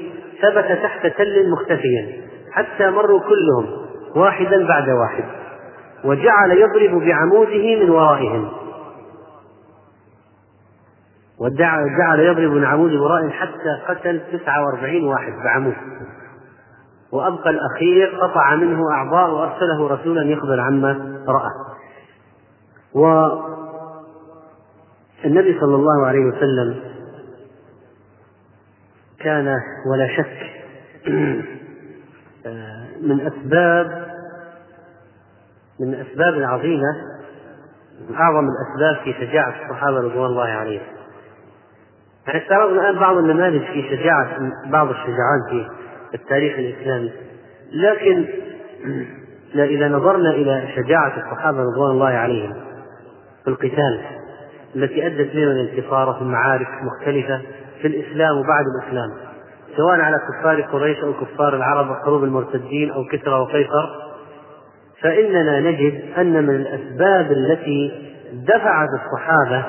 [0.42, 2.06] ثبت تحت تل مختفيا
[2.52, 3.66] حتى مروا كلهم
[4.16, 5.41] واحدا بعد واحد.
[6.04, 8.48] وجعل يضرب بعموده من ورائهم.
[11.38, 15.74] وجعل يضرب بعمود ورائهم حتى قتل تسعة وأربعين واحد بعمود.
[17.12, 21.50] وأبقى الأخير قطع منه أعضاء وأرسله رسولا يخبر عما رأى.
[25.24, 26.80] والنبي صلى الله عليه وسلم
[29.20, 29.56] كان
[29.92, 30.50] ولا شك
[33.08, 34.11] من أسباب
[35.80, 36.96] من الأسباب العظيمة
[38.08, 40.82] من أعظم الأسباب في شجاعة الصحابة رضوان الله عليهم.
[42.26, 44.38] يعني استعرضنا الآن بعض النماذج في شجاعة
[44.70, 45.66] بعض الشجعان في
[46.14, 47.12] التاريخ الإسلامي
[47.72, 48.24] لكن
[49.54, 52.54] إذا نظرنا إلى شجاعة الصحابة رضوان الله عليهم
[53.44, 54.00] في القتال
[54.76, 57.40] التي أدت بهم الانتصار في معارك مختلفة
[57.82, 59.10] في الإسلام وبعد الإسلام
[59.76, 64.11] سواء على كفار قريش أو كفار العرب وحروب المرتدين أو كسرى وقيصر
[65.02, 69.64] فإننا نجد أن من الأسباب التي دفعت الصحابة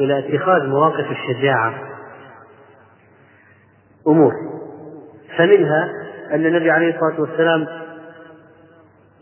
[0.00, 1.74] إلى اتخاذ مواقف الشجاعة
[4.08, 4.32] أمور.
[5.36, 5.90] فمنها
[6.32, 7.66] أن النبي عليه الصلاة والسلام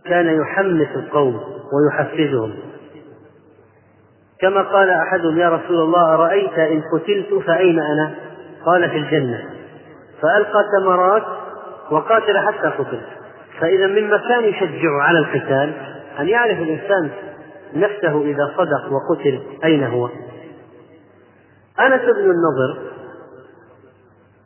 [0.04, 1.40] كان يحمس القوم
[1.72, 2.54] ويحفزهم.
[4.40, 8.14] كما قال أحدهم يا رسول الله أرأيت إن قتلت فأين أنا؟
[8.66, 9.44] قال في الجنة.
[10.22, 11.22] فألقى ثمرات
[11.90, 13.00] وقاتل حتى قتل.
[13.60, 15.72] فإذا مما كان يشجع على القتال
[16.20, 17.10] أن يعرف الإنسان
[17.74, 20.08] نفسه إذا صدق وقتل أين هو.
[21.80, 22.78] أنس بن النضر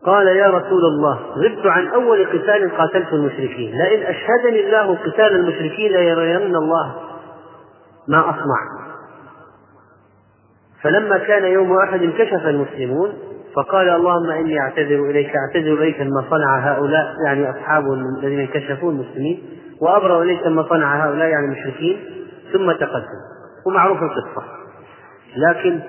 [0.05, 5.93] قال يا رسول الله غبت عن أول قتال قاتلت المشركين لئن أشهدني الله قتال المشركين
[5.93, 6.95] ليرين الله
[8.09, 8.91] ما أصنع.
[10.83, 16.73] فلما كان يوم أحد انكشف المسلمون فقال اللهم إني أعتذر إليك أعتذر إليك ما صنع
[16.73, 19.43] هؤلاء يعني أصحاب الذين انكشفوا المسلمين
[19.81, 21.97] وأبرأ إليك ما صنع هؤلاء يعني المشركين
[22.53, 23.21] ثم تقدم.
[23.67, 24.43] ومعروف القصة.
[25.37, 25.81] لكن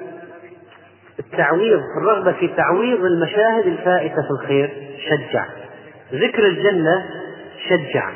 [1.20, 4.74] التعويض الرغبة في تعويض المشاهد الفائتة في الخير
[5.10, 5.46] شجع.
[6.14, 7.06] ذكر الجنة
[7.70, 8.10] شجع.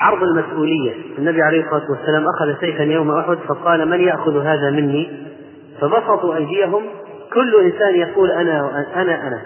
[0.00, 0.92] عرض المسؤولية.
[1.18, 5.28] النبي عليه الصلاة والسلام أخذ سيفا يوم أحد فقال من يأخذ هذا مني؟
[5.80, 6.82] فبسطوا أيديهم
[7.34, 9.42] كل إنسان يقول أنا أنا أنا.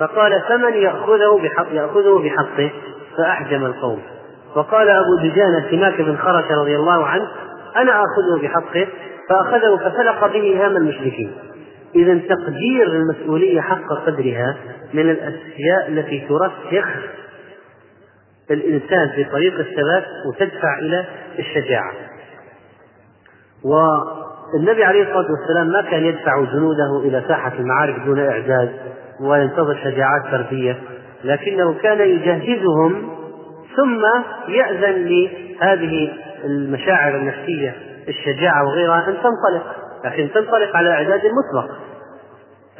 [0.00, 2.70] فقال فمن يأخذه بحق يأخذه بحقه؟
[3.18, 4.02] فأحجم القوم.
[4.56, 7.28] وقال أبو دجانة سماك بن خرش رضي الله عنه
[7.76, 8.86] أنا آخذه بحقه
[9.28, 11.32] فأخذه ففلق به هام المشركين.
[11.94, 14.56] إذا تقدير المسؤولية حق قدرها
[14.94, 16.88] من الأشياء التي ترسخ
[18.50, 21.04] الإنسان في طريق الثبات وتدفع إلى
[21.38, 21.92] الشجاعة.
[24.54, 28.72] والنبي عليه الصلاة والسلام ما كان يدفع جنوده إلى ساحة المعارك دون إعداد
[29.20, 30.78] وينتظر شجاعات فردية
[31.24, 33.08] لكنه كان يجهزهم
[33.76, 34.02] ثم
[34.48, 36.12] يأذن لهذه
[36.44, 37.74] المشاعر النفسية
[38.08, 41.70] الشجاعة وغيرها أن تنطلق لكن تنطلق على إعداد مسبق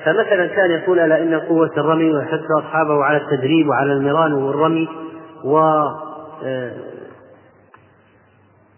[0.05, 4.89] فمثلا كان يقول ألا إن قوة الرمي ويحث أصحابه على التدريب وعلى المران والرمي
[5.45, 5.59] و
[6.45, 6.73] آه،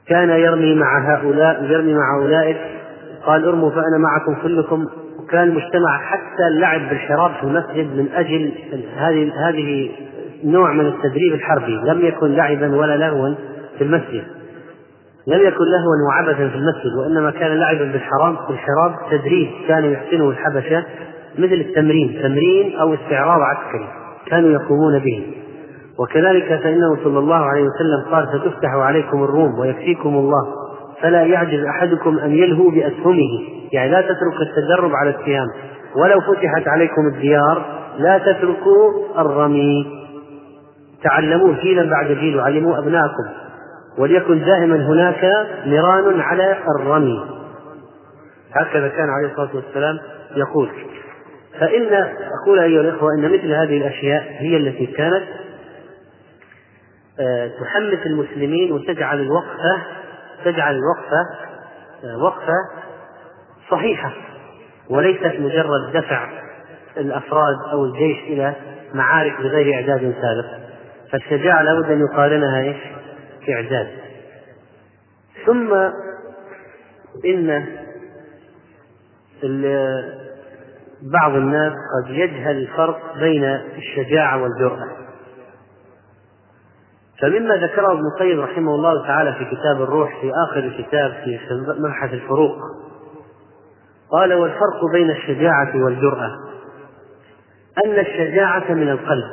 [0.09, 2.78] كان يرمي مع هؤلاء يرمي مع أولئك
[3.29, 4.87] قال ارموا فأنا معكم كلكم.
[5.19, 8.53] وكان مجتمع حتى اللعب بالحراب في المسجد من أجل
[8.97, 9.91] هذه هذه
[10.45, 11.75] نوع من التدريب الحربي.
[11.75, 13.35] لم يكن لعبا ولا لهوا
[13.79, 14.25] في المسجد.
[15.27, 20.85] لم يكن لهوا وعبثا في المسجد وإنما كان لعبا بالحرام بالحراب تدريب كان يحسنه الحبشة
[21.39, 22.19] مثل التمرين.
[22.23, 23.89] تمرين أو استعراض عسكري
[24.27, 25.27] كانوا يقومون به.
[25.99, 30.68] وكذلك فإنه صلى الله عليه وسلم قال ستفتح عليكم الروم ويكفيكم الله.
[31.03, 33.59] فلا يعجز أحدكم أن يلهو بأسهمه.
[33.73, 35.47] يعني لا تترك التدرب على السهام
[35.97, 37.65] ولو فتحت عليكم الديار
[37.99, 39.87] لا تتركوا الرمي.
[41.03, 43.25] تعلموه جيلا بعد جيل وعلموا أبناءكم.
[43.99, 47.25] وليكن دائما هناك نيران على الرمي.
[48.53, 49.99] هكذا كان عليه الصلاة والسلام
[50.37, 50.69] يقول.
[51.61, 55.23] فإن أقول أيها الإخوة أن مثل هذه الأشياء هي التي كانت
[57.21, 59.83] آه، تحمس المسلمين وتجعل الوقفة
[60.53, 61.25] تجعل الوقفة
[62.25, 62.55] وقفة
[63.71, 64.13] صحيحة
[64.91, 66.29] وليست مجرد دفع
[66.97, 68.55] الأفراد أو الجيش إلى
[68.95, 70.69] معارك بغير إعداد سابق.
[71.13, 72.77] فالشجاعة لابد أن يقارنها إيش؟
[73.49, 73.89] إعداد.
[75.47, 75.75] ثم
[77.25, 77.67] إن
[81.03, 83.45] بعض الناس قد يجهل الفرق بين
[83.77, 84.89] الشجاعة والجرأة.
[87.23, 91.39] فمما ذكره ابن القيم رحمه الله تعالى في كتاب الروح في آخر الكتاب في
[91.79, 92.57] مبحث الفروق
[94.11, 96.31] قال والفرق بين الشجاعة والجرأة
[97.85, 99.25] أن الشجاعة من القلب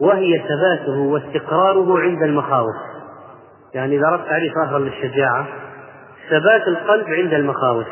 [0.00, 2.76] وهي ثباته واستقراره عند المخاوف.
[3.74, 5.46] يعني إذا أردت تعريف آخر للشجاعة
[6.30, 7.86] ثبات القلب عند المخاوف.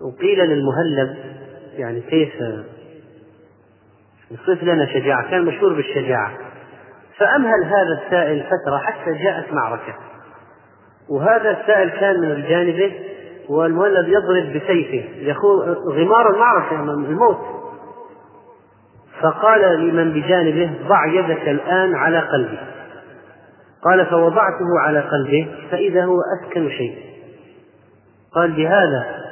[0.00, 1.16] وقيل للمهلب
[1.76, 2.34] يعني كيف
[4.30, 6.43] يصف لنا شجاعة؟ كان مشهور بالشجاعة.
[7.18, 9.94] فأمهل هذا السائل فترة حتى جاءت معركة.
[11.10, 12.92] وهذا السائل كان من جانبه
[13.48, 17.38] والمهلب يضرب بسيفه يخوض غمار المعركة الموت.
[19.20, 22.58] فقال لمن بجانبه ضع يدك الآن على قلبي.
[23.82, 26.98] قال فوضعته على قلبه فإذا هو أسكن شيء.
[28.32, 29.24] قال بهذا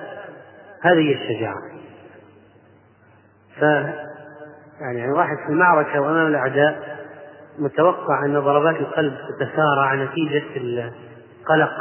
[0.83, 1.73] هذه الشجاعة.
[3.61, 3.63] ف
[4.81, 7.02] يعني واحد في المعركة وأمام الأعداء
[7.59, 11.73] متوقع أن ضربات القلب تتسارع نتيجة القلق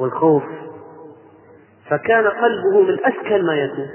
[0.00, 0.42] والخوف.
[1.90, 3.86] فكان قلبه من أسكن ما يكون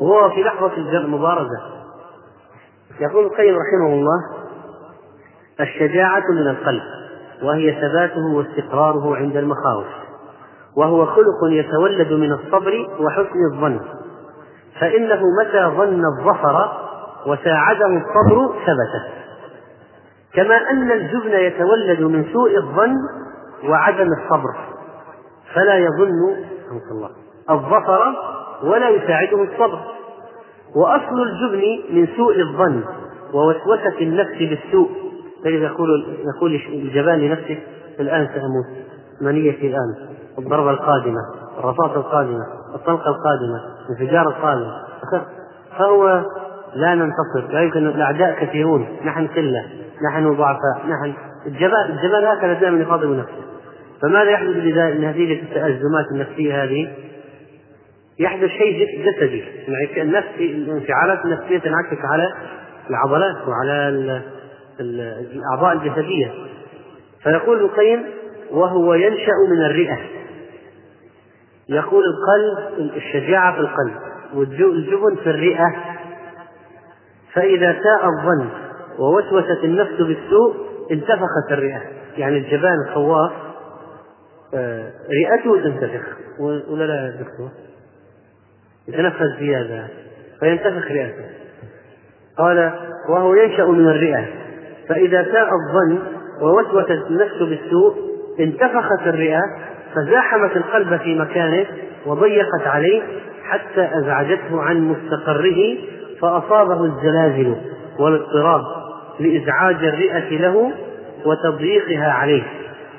[0.00, 1.60] وهو في لحظة المبارزة
[3.00, 4.20] يقول القيم رحمه الله
[5.60, 6.82] الشجاعة من القلب
[7.42, 9.86] وهي ثباته واستقراره عند المخاوف
[10.76, 13.80] وهو خلق يتولد من الصبر وحسن الظن.
[14.80, 16.86] فإنه متى ظن الظفر
[17.26, 19.25] وساعده الصبر ثبت
[20.36, 22.96] كما أن الجبن يتولد من سوء الظن
[23.68, 24.54] وعدم الصبر.
[25.54, 26.10] فلا يظن
[26.90, 27.10] الله.
[27.50, 28.14] الظفر
[28.62, 29.78] ولا يساعده الصبر.
[30.76, 32.84] وأصل الجبن من سوء الظن
[33.34, 34.90] ووسوسة النفس بالسوء.
[35.44, 37.58] فإذا يقول يقول الجبان لنفسه
[38.00, 38.86] الآن سأموت
[39.20, 40.16] منيتي الآن.
[40.38, 41.20] الضربة القادمة
[41.58, 44.70] الرصاصة القادمة الطلقة القادمة الانفجار القادم.
[45.78, 46.22] فهو
[46.74, 49.66] لا ننتصر لا يمكن الأعداء كثيرون نحن قلة
[50.10, 51.14] نحن ضعفاء نحن
[51.46, 53.46] الجبال الجبال هكذا دائما يخاطب نفسه.
[54.02, 54.56] فماذا يحدث
[55.00, 56.88] نتيجة التأزمات النفسية هذه؟
[58.18, 62.32] يحدث شيء جسدي يعني النفس الانفعالات النفسية تنعكس على
[62.90, 63.88] العضلات وعلى
[64.80, 66.32] الأعضاء الجسدية.
[67.22, 68.04] فيقول القيم
[68.50, 69.98] وهو ينشأ من الرئة
[71.68, 73.94] يقول القلب الشجاعة في القلب
[74.34, 75.74] والجبن في الرئة.
[77.36, 78.48] فإذا ساء الظن
[78.98, 80.54] ووسوست النفس بالسوء
[80.90, 81.80] انتفخت الرئة.
[82.16, 83.32] يعني الجبان الخواف
[84.54, 86.06] آه، رئته تنتفخ.
[86.40, 87.48] ولا لا يا دكتور؟
[88.88, 89.86] يتنفس زيادة.
[90.40, 91.24] فينتفخ رئته.
[92.38, 92.72] قال
[93.08, 94.24] وهو ينشأ من الرئة.
[94.88, 95.98] فإذا ساء الظن
[96.42, 97.94] ووسوست النفس بالسوء
[98.40, 99.40] انتفخت الرئة
[99.94, 101.66] فزاحمت القلب في مكانه
[102.06, 103.02] وضيقت عليه
[103.44, 105.78] حتى أزعجته عن مستقره
[106.20, 107.56] فأصابه الزلازل
[107.98, 108.62] والاضطراب
[109.20, 110.72] لإزعاج الرئة له
[111.26, 112.42] وتضييقها عليه.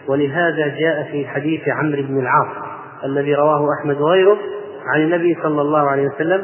[0.08, 2.48] ولهذا جاء في حديث عمرو بن العاص
[3.04, 4.38] الذي رواه أحمد وغيره
[4.86, 6.44] عن النبي صلى الله عليه وسلم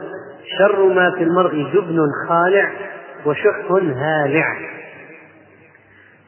[0.59, 1.99] شر ما في المرء جبن
[2.29, 2.71] خالع
[3.25, 4.45] وشح هالع.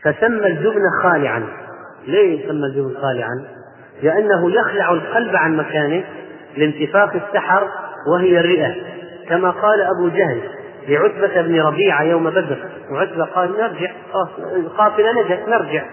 [0.04, 1.43] فسمى الجبن خالعا.
[2.08, 3.46] ليه سمى الجبن خالعا؟
[4.04, 6.04] لأنه يخلع القلب عن مكانه
[6.58, 7.70] لانتفاخ السحر
[8.14, 8.95] وهي الرئة.
[9.30, 10.41] كما قال أبو جهل
[10.88, 12.57] لعتبة بن ربيعة يوم بدر.
[12.91, 13.91] وعتبة قال نرجع.
[14.55, 15.84] القافلة نجت نرجع.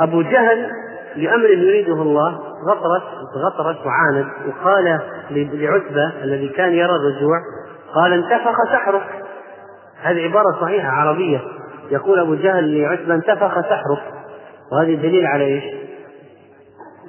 [0.00, 0.70] أبو جهل
[1.16, 2.38] لأمر يريده الله
[2.70, 3.02] غطرس
[3.46, 7.38] غطرس وعاند وقال لعتبة الذي كان يرى الرجوع
[7.94, 9.24] قال انتفخ سحرك.
[10.02, 11.40] هذه عبارة صحيحة عربية.
[11.90, 14.02] يقول أبو جهل لعتبة انتفخ سحرك.
[14.72, 15.64] وهذه دليل على إيش؟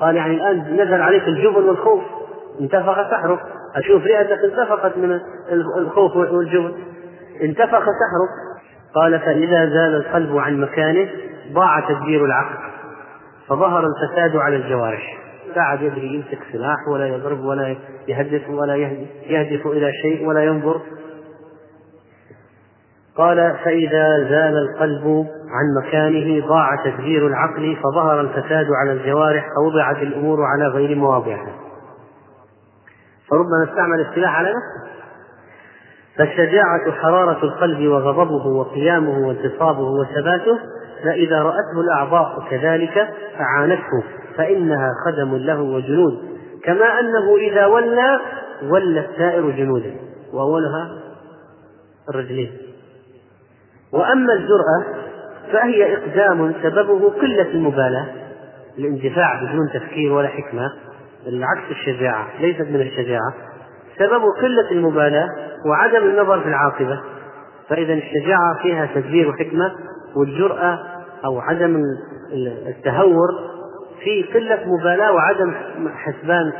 [0.01, 2.03] قال يعني الآن نزل عليك الجبن والخوف.
[2.61, 3.39] انتفخ سحرك.
[3.77, 5.19] أشوف رئتك انتفخت من
[5.77, 6.73] الخوف والجبن
[7.41, 8.57] انتفخ سحرك
[8.95, 11.09] قال فإذا زال القلب عن مكانه
[11.53, 12.57] ضاع تدبير العقل.
[13.47, 15.17] فظهر الفساد على الجوارح.
[15.55, 17.75] قاعد يدري يمسك سلاح ولا يضرب ولا
[18.07, 18.75] يهدف ولا
[19.25, 20.81] يهدف إلى شيء ولا ينظر.
[23.17, 30.39] قال فإذا زال القلب عن مكانه ضاع تدبير العقل فظهر الفساد على الجوارح فوضعت الأمور
[30.41, 31.66] على غير مواضعها.
[33.29, 34.97] فربما استعمل السلاح على نفسه.
[36.17, 40.59] فالشجاعة حرارة القلب وغضبه وقيامه وانتصابه وثباته
[41.03, 43.09] فإذا رأته الأعضاء كذلك
[43.39, 44.03] أعانته
[44.37, 46.19] فإنها خدم له وجنود.
[46.63, 48.19] كما أنه إذا ولى
[48.63, 49.95] ولى السائر جنودا
[50.33, 50.89] وأولها
[52.09, 52.51] الرجلين.
[53.93, 54.83] وأما الجرأة
[55.51, 58.05] فهي إقدام سببه قلة المبالاة
[58.77, 60.71] الاندفاع بدون تفكير ولا حكمة.
[61.27, 63.33] العكس الشجاعة ليست من الشجاعة.
[63.97, 65.29] سبب قلة المبالاة
[65.65, 67.01] وعدم النظر في العاقبة.
[67.69, 69.71] فإذا الشجاعة فيها تدبير وحكمة
[70.15, 70.79] والجرأة
[71.25, 71.83] أو عدم
[72.67, 73.27] التهور
[74.03, 75.53] في قلة مبالاة وعدم
[75.95, 76.53] حسبان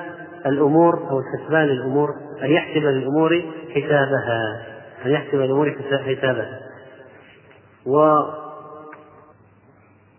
[0.45, 2.09] الأمور أو حسبان الأمور
[2.43, 3.41] أن يحسب للأمور
[3.76, 4.65] حسابها.
[5.05, 6.59] أن يحسب الأمور حسابها.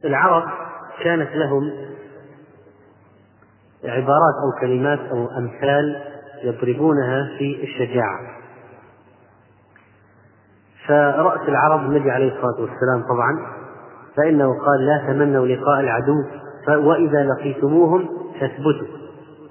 [0.05, 0.45] والعرب
[1.03, 1.73] كانت لهم
[3.85, 6.03] عبارات أو كلمات أو أمثال
[6.43, 8.19] يضربونها في الشجاعة.
[10.87, 13.59] فرأس العرب النبي عليه الصلاة والسلام طبعا
[14.17, 16.25] فإنه قال لا تمنوا لقاء العدو
[16.69, 18.09] وإذا لقيتموهم
[18.41, 18.87] فاثبتوا.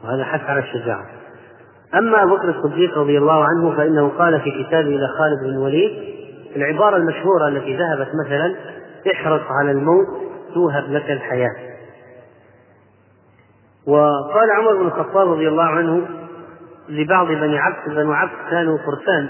[0.03, 1.05] وهذا حث على الشجاعة.
[1.95, 6.17] أما أبو بكر الصديق رضي الله عنه فإنه قال في كتابه إلى خالد بن الوليد
[6.55, 8.55] العبارة المشهورة التي ذهبت مثلا
[9.13, 10.07] احرص على الموت
[10.53, 11.55] توهب لك الحياة.
[13.88, 16.01] وقال عمر بن الخطاب رضي الله عنه
[16.89, 19.29] لبعض بني عبد بنو عبد كانوا فرسان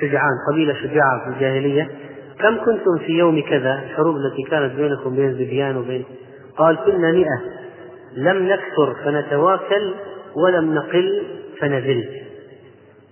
[0.00, 1.90] شجعان قبيلة شجاعة في الجاهلية.
[2.38, 6.04] كم كنتم في يوم كذا؟ الحروب التي كانت بينكم بين الزبيان وبين
[6.56, 7.40] قال كنا مئة.
[8.16, 9.94] لم نكثر فنتواكل
[10.36, 11.22] ولم نقل
[11.60, 12.04] فنزل.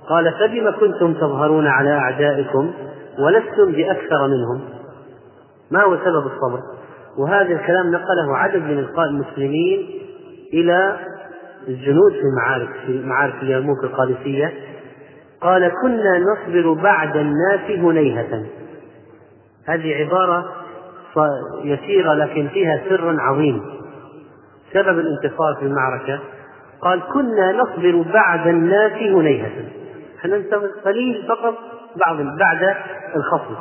[0.09, 2.73] قال فبم كنتم تظهرون على أعدائكم
[3.19, 4.61] ولستم بأكثر منهم؟
[5.71, 6.61] ما هو سبب الصبر؟
[7.19, 10.08] وهذا الكلام نقله عدد من المسلمين
[10.55, 10.97] إلى
[11.69, 14.53] الجنود في المعارك في معارك اليرموك القادسية.
[15.41, 18.47] قال كنا نصبر بعد الناس هنيهة.
[19.67, 20.53] هذه عبارة
[21.65, 23.63] يسيرة لكن فيها سر عظيم.
[24.73, 26.21] سبب الانتصار في المعركة.
[26.81, 29.51] قال كنا نصبر بعد الناس هنيهة.
[30.19, 31.55] إحنا ننتظر قليل فقط؟
[32.07, 32.77] بعض بعد
[33.17, 33.55] الخصم.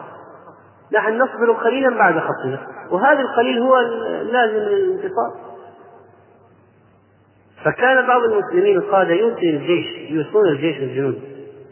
[0.98, 2.60] نحن نصبر قليلا بعد خصمنا
[2.92, 3.78] وهذا القليل هو
[4.32, 5.47] لازم للانتصار.
[7.64, 11.20] فكان بعض المسلمين القادة يوصي الجيش يوصون الجيش الجنود.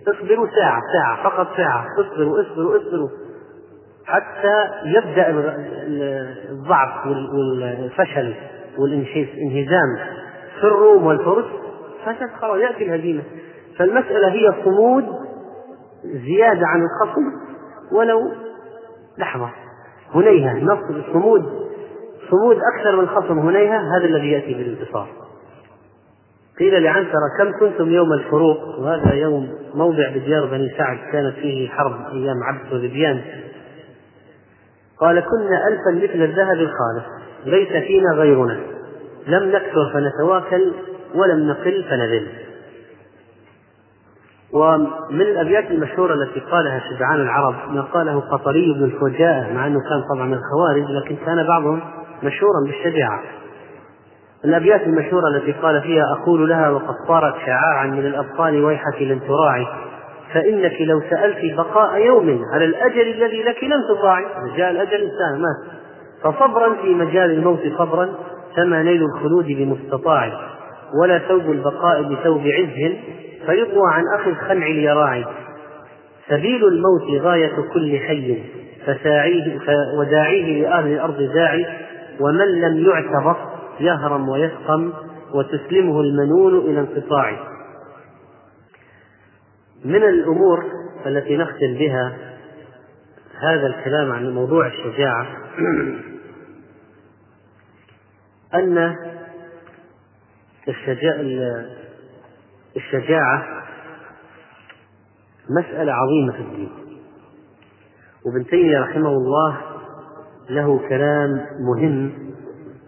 [0.08, 1.86] اصبروا ساعة ساعة فقط ساعة.
[2.00, 3.10] اصبروا اصبروا اصبروا.
[4.06, 5.28] حتى يبدأ
[6.52, 8.34] الضعف والفشل
[8.78, 9.98] والانهزام
[10.60, 11.46] في الروم والفرس.
[12.06, 13.24] فتدخل يأتي الهزيمة.
[13.78, 15.06] فالمسألة هي صمود
[16.04, 17.24] زيادة عن الخصم
[17.92, 18.32] ولو
[19.18, 19.50] لحظة.
[20.16, 21.44] هنيهة نصر صمود
[22.32, 25.25] صمود أكثر من الخصم هنيهة هذا الذي يأتي بالانتصار.
[26.60, 32.14] قيل لعنترة كم كنتم يوم الفروق؟ وهذا يوم موضع بديار بني سعد كانت فيه حرب
[32.14, 33.22] أيام عبد وذبيان
[35.00, 37.06] قال كنا ألفا مثل الذهب الخالص
[37.46, 38.60] ليس فينا غيرنا
[39.28, 40.72] لم نكثر فنتواكل
[41.16, 42.28] ولم نقل فنذل.
[44.54, 50.04] ومن الأبيات المشهورة التي قالها شجعان العرب ما قاله قطري بن الفجاء مع أنه كان
[50.16, 51.82] طبعا من الخوارج لكن كان بعضهم
[52.24, 53.24] مشهورا بالشجاعة.
[54.46, 59.68] الأبيات المشهورة التي قال فيها أقول لها وقد صارت شعاعا من الأبطال ويحك لن تراعي
[60.34, 64.26] فإنك لو سألت بقاء يوم على الأجل الذي لك لم تطاعي
[64.58, 65.76] جاء الأجل إنسان مات.
[66.24, 68.10] فصبرا في مجال الموت صبرا
[68.56, 70.32] فما نيل الخلود بمستطاع
[71.02, 72.92] ولا ثوب البقاء بثوب عز
[73.46, 75.26] فيطوى عن أخي الخنع اليراعي
[76.30, 78.44] سبيل الموت غاية كل حي
[78.86, 79.60] فساعيه
[80.00, 81.66] وداعيه لأهل الأرض داعي
[82.20, 83.36] ومن لم يعتبر
[83.80, 84.94] يهرم ويسقم
[85.34, 87.56] وتسلمه المنون إلى انقطاع
[89.86, 90.66] من الأمور
[91.06, 92.18] التي نختم بها
[93.40, 95.28] هذا الكلام عن موضوع الشجاعة
[98.60, 98.96] أن
[102.78, 103.66] الشجاعة
[105.50, 106.72] مسألة عظيمة في الدين.
[108.26, 109.58] وابن تيمية رحمه الله
[110.50, 112.25] له كلام مهم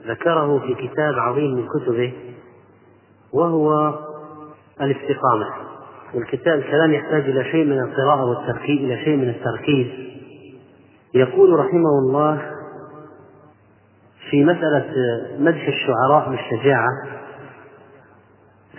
[0.07, 2.13] ذكره في كتاب عظيم من كتبه
[3.33, 3.93] وهو
[4.81, 5.47] الاستقامة.
[6.13, 9.87] والكتاب الكلام يحتاج إلى شيء من القراءة والتركيز إلى شيء من التركيز.
[11.13, 12.41] يقول رحمه الله
[14.29, 14.85] في مسألة
[15.39, 16.89] مدح الشعراء بالشجاعة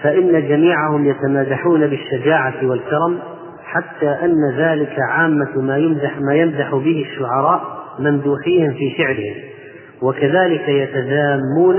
[0.03, 3.19] فإن جميعهم يتمادحون بالشجاعة والكرم
[3.65, 9.58] حتى أن ذلك عامة ما يمدح ما يمدح به الشعراء ممدوحيهم في شعرهم.
[10.03, 11.77] وكذلك يتذامون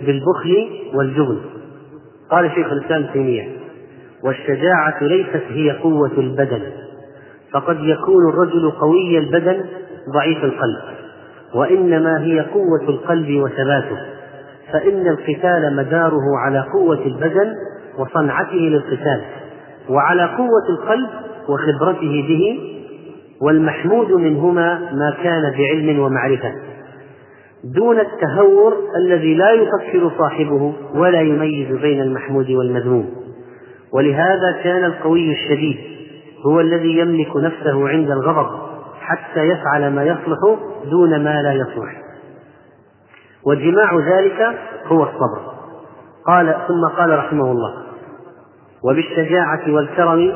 [0.00, 1.38] بالبخل والجبن.
[2.30, 3.48] قال شيخ الإسلام تيمية
[4.24, 6.62] والشجاعة ليست هي قوة البدن
[7.52, 9.64] فقد يكون الرجل قوي البدن
[10.14, 10.78] ضعيف القلب
[11.54, 13.98] وإنما هي قوة القلب وثباته
[14.72, 17.52] فإن القتال مداره على قوة البدن
[17.98, 19.20] وصنعته للقتال
[19.88, 21.08] وعلى قوة القلب
[21.48, 22.58] وخبرته به
[23.42, 26.52] والمحمود منهما ما كان بعلم ومعرفة.
[27.64, 33.10] دون التهور الذي لا يفكر صاحبه ولا يميز بين المحمود والمذموم.
[33.92, 35.76] ولهذا كان القوي الشديد
[36.46, 38.50] هو الذي يملك نفسه عند الغضب
[39.00, 40.38] حتى يفعل ما يصلح
[40.90, 42.02] دون ما لا يصلح.
[43.46, 45.52] وجماع ذلك هو الصبر.
[46.26, 47.74] قال ثم قال رحمه الله
[48.84, 50.32] وبالشجاعة والكرم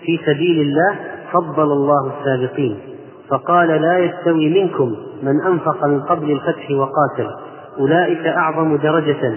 [0.00, 0.98] في سبيل الله
[1.32, 2.93] فضل الله السابقين.
[3.30, 7.30] فقال لا يستوي منكم من أنفق من قبل الفتح وقاتل.
[7.78, 9.34] أولئك أعظم درجة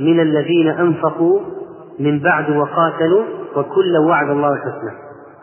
[0.00, 1.40] من الذين أنفقوا
[1.98, 3.24] من بعد وقاتلوا
[3.56, 4.92] وكلا وعد الله الحسنى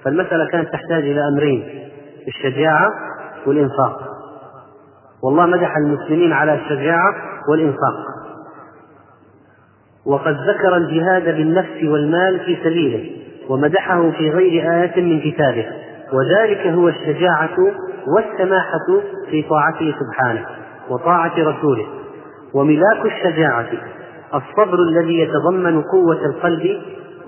[0.03, 1.89] فالمسألة كانت تحتاج إلى أمرين
[2.27, 2.89] الشجاعة
[3.47, 4.01] والإنفاق.
[5.23, 7.15] والله مدح المسلمين على الشجاعة
[7.49, 7.95] والإنفاق.
[10.05, 13.11] وقد ذكر الجهاد بالنفس والمال في سبيله
[13.49, 15.65] ومدحه في غير آية من كتابه.
[16.13, 17.57] وذلك هو الشجاعة
[18.15, 20.45] والسماحة في طاعته سبحانه
[20.89, 21.85] وطاعة رسوله.
[22.53, 23.67] وملاك الشجاعة
[24.33, 26.81] الصبر الذي يتضمن قوة القلب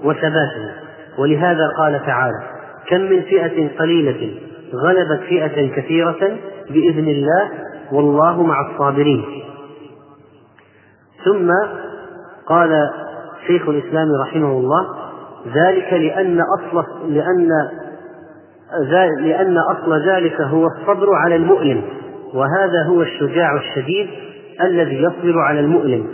[0.03, 0.71] وثباته.
[1.17, 2.43] ولهذا قال تعالى
[2.87, 4.41] كم من فئة قليلة
[4.73, 6.37] غلبت فئة كثيرة
[6.69, 7.49] بإذن الله
[7.91, 9.25] والله مع الصابرين.
[11.25, 11.51] ثم
[12.45, 12.89] قال
[13.47, 14.87] شيخ الإسلام رحمه الله
[15.55, 17.49] ذلك لأن أصل لأن
[19.19, 21.83] لأن أصل ذلك هو الصبر على المؤلم
[22.33, 24.09] وهذا هو الشجاع الشديد
[24.61, 26.07] الذي يصبر على المؤلم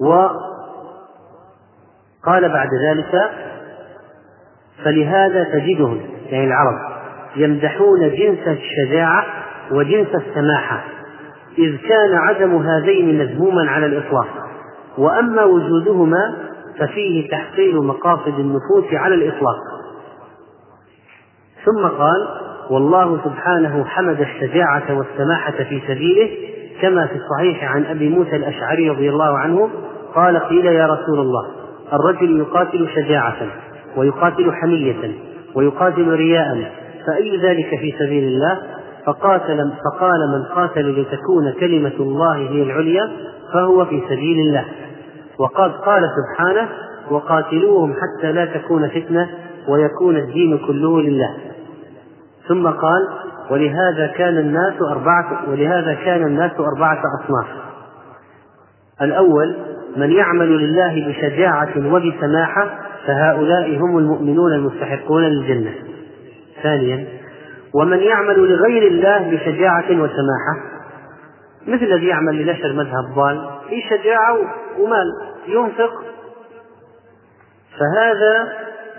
[0.00, 0.38] وقال
[2.48, 3.30] بعد ذلك
[4.84, 6.78] فلهذا تجدهم يعني العرب
[7.36, 9.24] يمدحون جنس الشجاعة
[9.72, 10.84] وجنس السماحة
[11.58, 14.28] إذ كان عدم هذين مذموما على الإطلاق.
[14.98, 16.34] وأما وجودهما
[16.78, 19.58] ففيه تحصيل مقاصد النفوس على الإطلاق.
[21.64, 22.28] ثم قال
[22.70, 26.30] والله سبحانه حمد الشجاعة والسماحة في سبيله
[26.80, 29.70] كما في الصحيح عن أبي موسى الأشعري رضي الله عنه
[30.14, 31.46] قال قيل يا رسول الله
[31.92, 33.36] الرجل يقاتل شجاعة
[33.96, 35.10] ويقاتل حمية
[35.54, 36.72] ويقاتل رياء
[37.06, 38.58] فأي ذلك في سبيل الله؟
[39.06, 43.10] فقاتل فقال من قاتل لتكون كلمة الله هي العليا
[43.52, 44.64] فهو في سبيل الله.
[45.38, 46.68] وقد قال سبحانه
[47.10, 49.30] وقاتلوهم حتى لا تكون فتنة
[49.68, 51.34] ويكون الدين كله لله.
[52.48, 53.08] ثم قال
[53.50, 57.46] ولهذا كان الناس أربعة ولهذا كان الناس أربعة أصناف.
[59.02, 59.56] الأول
[59.96, 65.74] من يعمل لله بشجاعة وبسماحة فهؤلاء هم المؤمنون المستحقون للجنة.
[66.62, 67.06] ثانيا
[67.74, 70.72] ومن يعمل لغير الله بشجاعة وسماحة
[71.66, 74.38] مثل الذي يعمل لنشر مذهب ضال في شجاعة
[74.78, 75.06] ومال
[75.46, 75.92] ينفق.
[77.78, 78.52] فهذا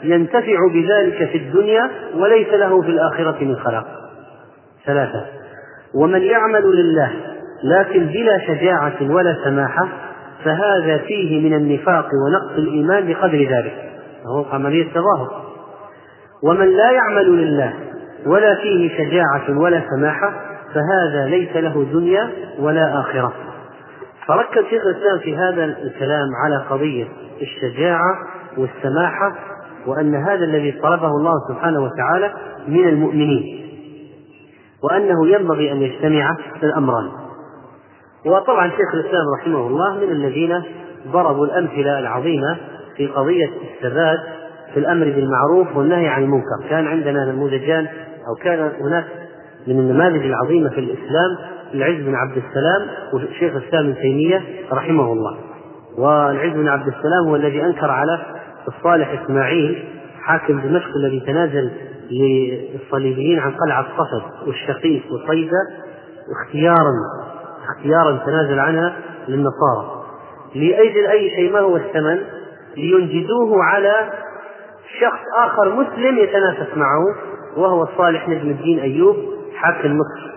[0.04, 3.86] ينتفع بذلك في الدنيا وليس له في الآخرة من خلاق.
[4.86, 5.26] ثلاثة.
[5.96, 7.12] ومن يعمل لله
[7.64, 9.88] لكن بلا شجاعة ولا سماحة
[10.44, 13.92] فهذا فيه من النفاق ونقص الإيمان بقدر ذلك.
[14.26, 15.44] هو عملية تظاهر
[16.44, 17.74] ومن لا يعمل لله
[18.26, 20.34] ولا فيه شجاعة ولا سماحة
[20.74, 23.34] فهذا ليس له دنيا ولا آخرة.
[24.28, 27.06] فركز شيخ الإسلام في هذا الكلام على قضية
[27.42, 28.18] الشجاعة
[28.58, 29.36] والسماحة
[29.88, 32.34] وأن هذا الذي طلبه الله سبحانه وتعالى
[32.68, 33.64] من المؤمنين
[34.84, 37.12] وأنه ينبغي أن يجتمع الأمران.
[38.26, 40.64] وطبعا شيخ الإسلام رحمه الله من الذين
[41.08, 42.58] ضربوا الأمثلة العظيمة
[42.98, 44.20] في قضية الثبات
[44.74, 46.70] في الأمر بالمعروف والنهي عن المنكر.
[46.70, 47.88] كان عندنا نموذجان
[48.28, 49.06] أو كان هناك
[49.68, 51.38] من النماذج العظيمة في الإسلام
[51.74, 54.42] العز بن عبد السلام وشيخ الإسلام ابن تيمية
[54.72, 55.38] رحمه الله.
[55.98, 58.20] والعز بن عبد السلام هو الذي أنكر على
[58.68, 59.86] الصالح إسماعيل
[60.22, 61.72] حاكم دمشق الذي تنازل
[62.12, 65.60] للصليبيين عن قلعة صفد والشقيق وصيدا
[66.32, 66.94] اختيارا
[67.70, 68.96] اختيارا تنازل عنها
[69.28, 70.04] للنصارى.
[70.56, 72.20] لأجل أي شيء ما هو الثمن؟
[72.78, 74.12] لينجدوه على
[75.02, 77.06] شخص آخر مسلم يتنافس معه
[77.58, 79.16] وهو الصالح نجم الدين أيوب
[79.56, 80.34] حاكم مصر.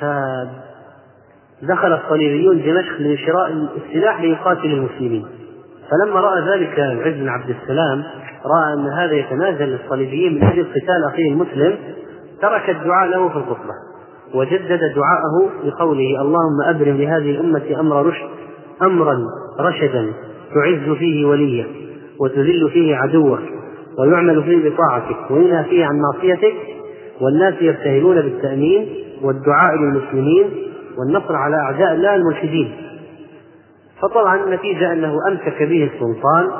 [0.00, 5.26] فدخل الصليبيون دمشق لشراء السلاح ليقاتل المسلمين.
[5.90, 8.02] فلما رأى ذلك العز بن عبد السلام
[8.46, 11.76] رأى أن هذا يتنازل للصليبيين من أجل قتال أخيه المسلم
[12.42, 13.74] ترك الدعاء له في الخطبة
[14.34, 18.28] وجدد دعاءه بقوله اللهم أبرم لهذه الأمة أمر رشد
[18.82, 19.18] أمرا
[19.60, 20.12] رشدا
[20.54, 21.66] تعز فيه وليا
[22.20, 23.40] وتذل فيه عدوك
[23.98, 26.54] ويعمل فيه بطاعتك وينهى فيه عن معصيتك
[27.20, 28.88] والناس يبتهلون بالتأمين
[29.22, 30.50] والدعاء للمسلمين
[30.98, 32.72] والنصر على أعداء الله الملحدين.
[34.02, 36.50] فطبعا النتيجة أنه أمسك به السلطان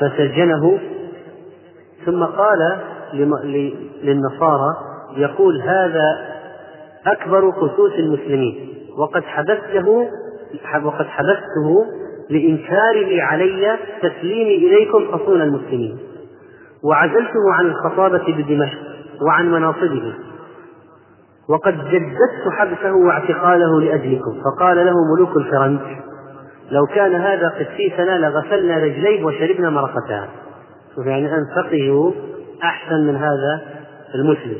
[0.00, 0.78] فسجنه.
[2.06, 2.78] ثم قال
[4.02, 4.76] للنصارى
[5.16, 6.04] يقول هذا
[7.06, 10.08] أكبر قسوس المسلمين وقد حبسته
[10.84, 11.86] وقد حبسته
[12.30, 15.98] لإنكاره علي تسليمي إليكم حصول المسلمين.
[16.84, 18.78] وعزلته عن الخطابة بدمشق
[19.26, 20.14] وعن مناصبه.
[21.48, 24.42] وقد جددت حبسه واعتقاله لأجلكم.
[24.44, 25.80] فقال له ملوك الفرنج
[26.72, 30.28] لو كان هذا قسيسنا لغسلنا رجليه وشربنا مرقتها.
[30.94, 32.14] شوف يعني أن فقهه
[32.62, 33.60] أحسن من هذا
[34.14, 34.58] المسلم.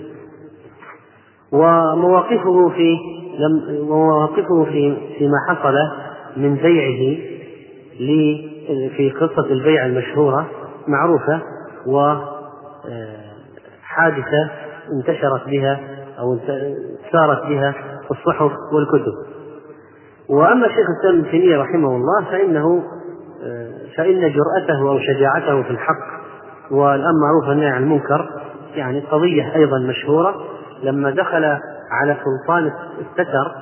[1.53, 2.99] ومواقفه في
[3.81, 5.75] ومواقفه في فيما حصل
[6.37, 7.17] من بيعه
[8.97, 10.51] في قصة البيع المشهورة
[10.89, 11.43] معروفة
[11.87, 12.91] وحادثة
[14.93, 15.81] انتشرت بها
[16.19, 16.39] أو
[17.13, 17.75] سارت بها
[18.11, 19.32] الصحف والكتب.
[20.33, 22.83] وأما شيخ الإسلام ابن تيمية رحمه الله فإنه
[23.97, 26.23] فإن جرأته أو شجاعته في الحق
[26.71, 28.31] والأمر والنهي عن المنكر
[28.75, 30.35] يعني قضية أيضا مشهورة.
[30.83, 31.45] لما دخل
[31.91, 33.53] على سلطان الستر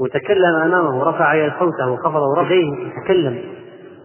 [0.00, 3.38] وتكلم أمامه رفع صوته وخفض ورفعه يتكلم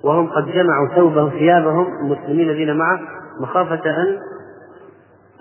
[0.04, 3.00] وهم قد جمعوا ثوبهم ثيابهم المسلمين الذين معه
[3.42, 4.18] مخافة أن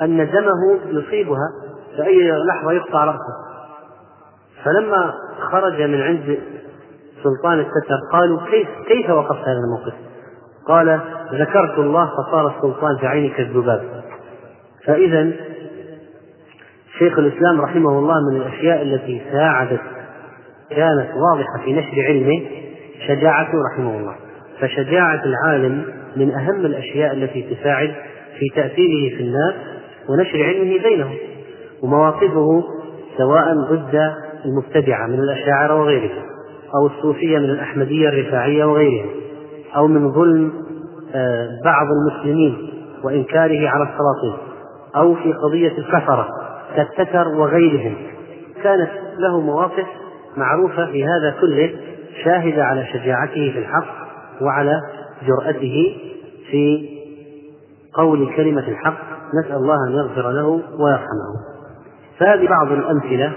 [0.03, 1.53] أن دمه يصيبها
[1.97, 3.44] في أي لحظة يقطع رأسه.
[4.65, 5.15] فلما
[5.51, 6.39] خرج من عند
[7.23, 9.95] سلطان الستر قالوا كيف كيف وقفت هذا الموقف؟
[10.69, 11.01] قال
[11.32, 14.05] ذكرت الله فصار السلطان في عيني كالذباب
[14.86, 15.31] فإذا
[16.99, 19.81] شيخ الإسلام رحمه الله من الأشياء التي ساعدت
[20.70, 22.43] كانت واضحة في نشر علمه
[23.09, 24.15] شجاعته رحمه الله
[24.61, 25.85] فشجاعة العالم
[26.16, 27.95] من أهم الأشياء التي تساعد
[28.39, 29.55] في تأثيره في الناس
[30.09, 31.16] ونشر علمه بينهم
[31.82, 32.65] ومواقفه
[33.19, 34.15] سواء ضد
[34.45, 36.23] المبتدعة من الأشاعرة وغيرهم
[36.75, 39.11] أو الصوفية من الأحمدية الرفاعية وغيرهم
[39.77, 40.53] أو من ظلم
[41.15, 42.71] آه، بعض المسلمين
[43.05, 44.47] وإنكاره على السلاطين
[44.97, 46.29] أو في قضية الكفرة
[46.77, 47.95] كالتتر وغيرهم.
[48.62, 49.87] كانت له مواقف
[50.37, 51.71] معروفة في هذا كله
[52.25, 53.95] شاهدة على شجاعته في الحق
[54.41, 54.81] وعلى
[55.27, 55.97] جرأته
[56.51, 56.89] في
[57.95, 58.99] قول كلمة الحق
[59.45, 60.47] نسأل الله أن يغفر له
[60.79, 61.35] ويرحمه.
[62.19, 63.33] فهذه بعض الأمثلة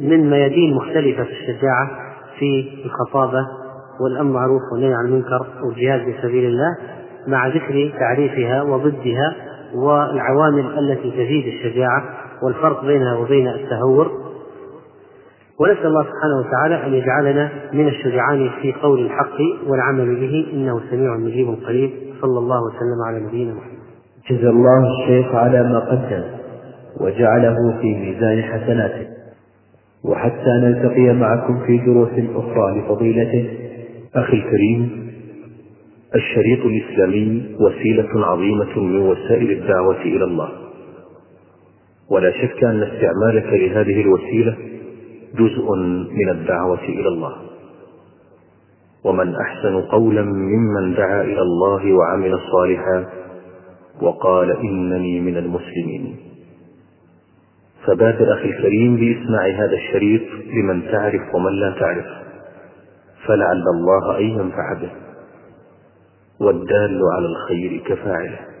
[0.00, 1.90] من ميادين مختلفة في الشجاعة
[2.38, 3.46] في الخطابة
[4.00, 6.76] والأمر معروف والنهي عن المنكر والجهاد في سبيل الله
[7.26, 9.34] مع ذكر تعريفها وضدها
[9.74, 12.04] والعوامل التي تزيد الشجاعة
[12.42, 14.10] والفرق بينها وبين التهور.
[15.60, 21.16] ونسأل الله سبحانه وتعالى أن يجعلنا من الشجعان في قول الحق والعمل به إنه سميع
[21.16, 21.90] مجيب قريب.
[22.20, 23.78] صلى الله وسلم على نبينا محمد.
[24.30, 26.24] جزا الله الشيخ على ما قدم
[27.00, 29.13] وجعله في ميزان حسناته.
[30.04, 33.48] وحتى نلتقي معكم في دروس أخرى لفضيلته
[34.14, 35.04] أخي الكريم.
[36.14, 40.48] الشريط الإسلامي وسيلة عظيمة من وسائل الدعوة إلى الله.
[42.10, 44.56] ولا شك أن استعمالك لهذه الوسيلة
[45.34, 45.74] جزء
[46.10, 47.32] من الدعوة إلى الله.
[49.04, 53.06] ومن أحسن قولا ممن دعا إلى الله وعمل صالحا
[54.02, 56.16] وقال إنني من المسلمين.
[57.86, 60.22] فبادر أخي الكريم بإسماع هذا الشريط
[60.54, 62.06] لمن تعرف ومن لا تعرف.
[63.26, 64.90] فلعل الله أن ينفع به.
[66.40, 68.53] والدال على الخير كفاعله.